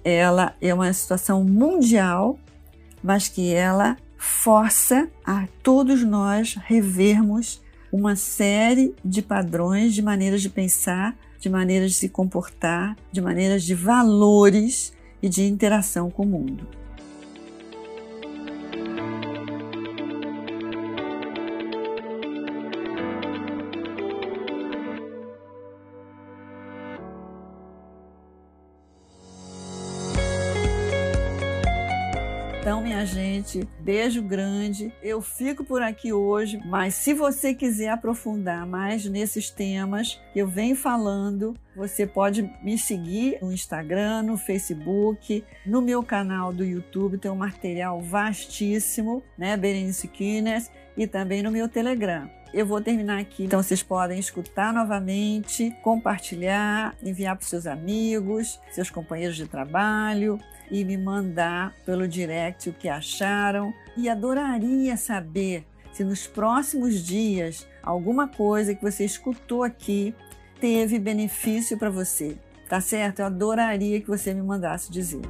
ela 0.05 0.55
é 0.61 0.73
uma 0.73 0.91
situação 0.93 1.43
mundial, 1.43 2.39
mas 3.03 3.27
que 3.27 3.53
ela 3.53 3.97
força 4.17 5.09
a 5.25 5.45
todos 5.61 6.01
nós 6.01 6.55
revermos 6.63 7.61
uma 7.91 8.15
série 8.15 8.95
de 9.03 9.21
padrões, 9.21 9.93
de 9.93 10.01
maneiras 10.01 10.41
de 10.41 10.49
pensar, 10.49 11.13
de 11.41 11.49
maneiras 11.49 11.91
de 11.91 11.97
se 11.97 12.07
comportar, 12.07 12.95
de 13.11 13.19
maneiras 13.19 13.63
de 13.63 13.75
valores 13.75 14.93
e 15.23 15.29
de 15.29 15.43
interação 15.43 16.11
com 16.11 16.23
o 16.23 16.27
mundo. 16.27 16.67
Gente. 33.43 33.67
Beijo 33.79 34.21
grande. 34.21 34.93
Eu 35.03 35.21
fico 35.21 35.63
por 35.63 35.81
aqui 35.81 36.13
hoje, 36.13 36.59
mas 36.65 36.95
se 36.95 37.13
você 37.13 37.53
quiser 37.53 37.89
aprofundar 37.89 38.65
mais 38.65 39.05
nesses 39.05 39.49
temas 39.49 40.19
que 40.31 40.39
eu 40.39 40.47
venho 40.47 40.75
falando, 40.75 41.53
você 41.75 42.07
pode 42.07 42.49
me 42.63 42.77
seguir 42.77 43.37
no 43.41 43.51
Instagram, 43.51 44.23
no 44.23 44.37
Facebook, 44.37 45.43
no 45.65 45.81
meu 45.81 46.01
canal 46.01 46.53
do 46.53 46.63
YouTube, 46.63 47.17
tem 47.17 47.29
um 47.29 47.35
material 47.35 48.01
vastíssimo, 48.01 49.21
né, 49.37 49.57
Berenice 49.57 50.07
Kines, 50.07 50.71
e 50.95 51.05
também 51.05 51.43
no 51.43 51.51
meu 51.51 51.67
Telegram. 51.67 52.29
Eu 52.53 52.67
vou 52.67 52.79
terminar 52.79 53.19
aqui, 53.19 53.45
então 53.45 53.61
vocês 53.63 53.81
podem 53.81 54.19
escutar 54.19 54.71
novamente, 54.71 55.75
compartilhar, 55.81 56.95
enviar 57.01 57.35
para 57.35 57.47
seus 57.47 57.65
amigos, 57.65 58.59
seus 58.71 58.91
companheiros 58.91 59.35
de 59.35 59.47
trabalho 59.47 60.39
e 60.73 60.83
me 60.83 60.97
mandar 60.97 61.75
pelo 61.85 62.07
direct 62.07 62.67
o 62.67 62.73
que 62.73 62.89
acharam. 62.89 63.71
E 63.95 64.09
adoraria 64.09 64.97
saber 64.97 65.63
se 65.93 66.03
nos 66.03 66.25
próximos 66.25 67.05
dias 67.05 67.67
alguma 67.83 68.27
coisa 68.27 68.73
que 68.73 68.81
você 68.81 69.05
escutou 69.05 69.63
aqui 69.63 70.15
teve 70.59 70.97
benefício 70.97 71.77
para 71.77 71.91
você. 71.91 72.35
Tá 72.67 72.81
certo? 72.81 73.19
Eu 73.19 73.27
adoraria 73.27 74.01
que 74.01 74.07
você 74.07 74.33
me 74.33 74.41
mandasse 74.41 74.91
dizer. 74.91 75.21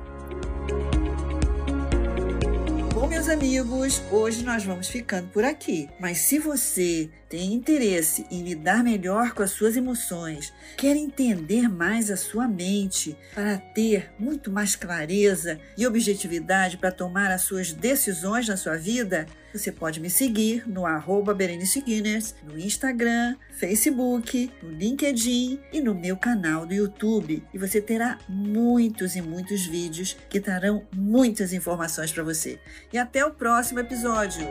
Meus 3.13 3.29
amigos, 3.29 4.01
hoje 4.11 4.43
nós 4.43 4.63
vamos 4.63 4.87
ficando 4.87 5.27
por 5.27 5.45
aqui. 5.45 5.87
Mas 5.99 6.17
se 6.17 6.39
você 6.39 7.11
tem 7.29 7.53
interesse 7.53 8.25
em 8.31 8.41
lidar 8.41 8.83
melhor 8.83 9.33
com 9.33 9.43
as 9.43 9.51
suas 9.51 9.77
emoções, 9.77 10.51
quer 10.75 10.97
entender 10.97 11.69
mais 11.69 12.09
a 12.09 12.17
sua 12.17 12.47
mente 12.47 13.15
para 13.31 13.59
ter 13.59 14.11
muito 14.17 14.51
mais 14.51 14.75
clareza 14.75 15.59
e 15.77 15.85
objetividade 15.85 16.77
para 16.77 16.91
tomar 16.91 17.29
as 17.29 17.43
suas 17.43 17.71
decisões 17.71 18.47
na 18.47 18.57
sua 18.57 18.77
vida, 18.77 19.27
você 19.53 19.71
pode 19.71 19.99
me 19.99 20.09
seguir 20.09 20.67
no 20.67 20.85
arroba 20.85 21.33
Berenice 21.33 21.79
Guinness, 21.79 22.35
no 22.43 22.57
Instagram, 22.57 23.35
Facebook, 23.51 24.51
no 24.63 24.71
LinkedIn 24.71 25.59
e 25.71 25.79
no 25.79 25.93
meu 25.93 26.17
canal 26.17 26.65
do 26.65 26.73
YouTube. 26.73 27.43
E 27.53 27.57
você 27.57 27.79
terá 27.79 28.17
muitos 28.27 29.15
e 29.15 29.21
muitos 29.21 29.65
vídeos 29.65 30.17
que 30.27 30.39
trarão 30.39 30.87
muitas 30.95 31.53
informações 31.53 32.11
para 32.11 32.23
você. 32.23 32.59
E 32.91 32.97
até 32.97 33.23
o 33.23 33.31
próximo 33.31 33.79
episódio! 33.79 34.47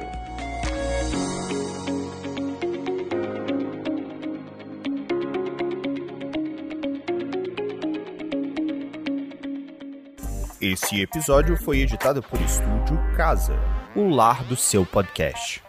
Esse 10.60 11.00
episódio 11.00 11.56
foi 11.56 11.80
editado 11.80 12.22
por 12.22 12.40
Estúdio 12.40 12.96
Casa, 13.16 13.58
o 13.94 14.08
lar 14.08 14.42
do 14.44 14.56
seu 14.56 14.86
podcast. 14.86 15.62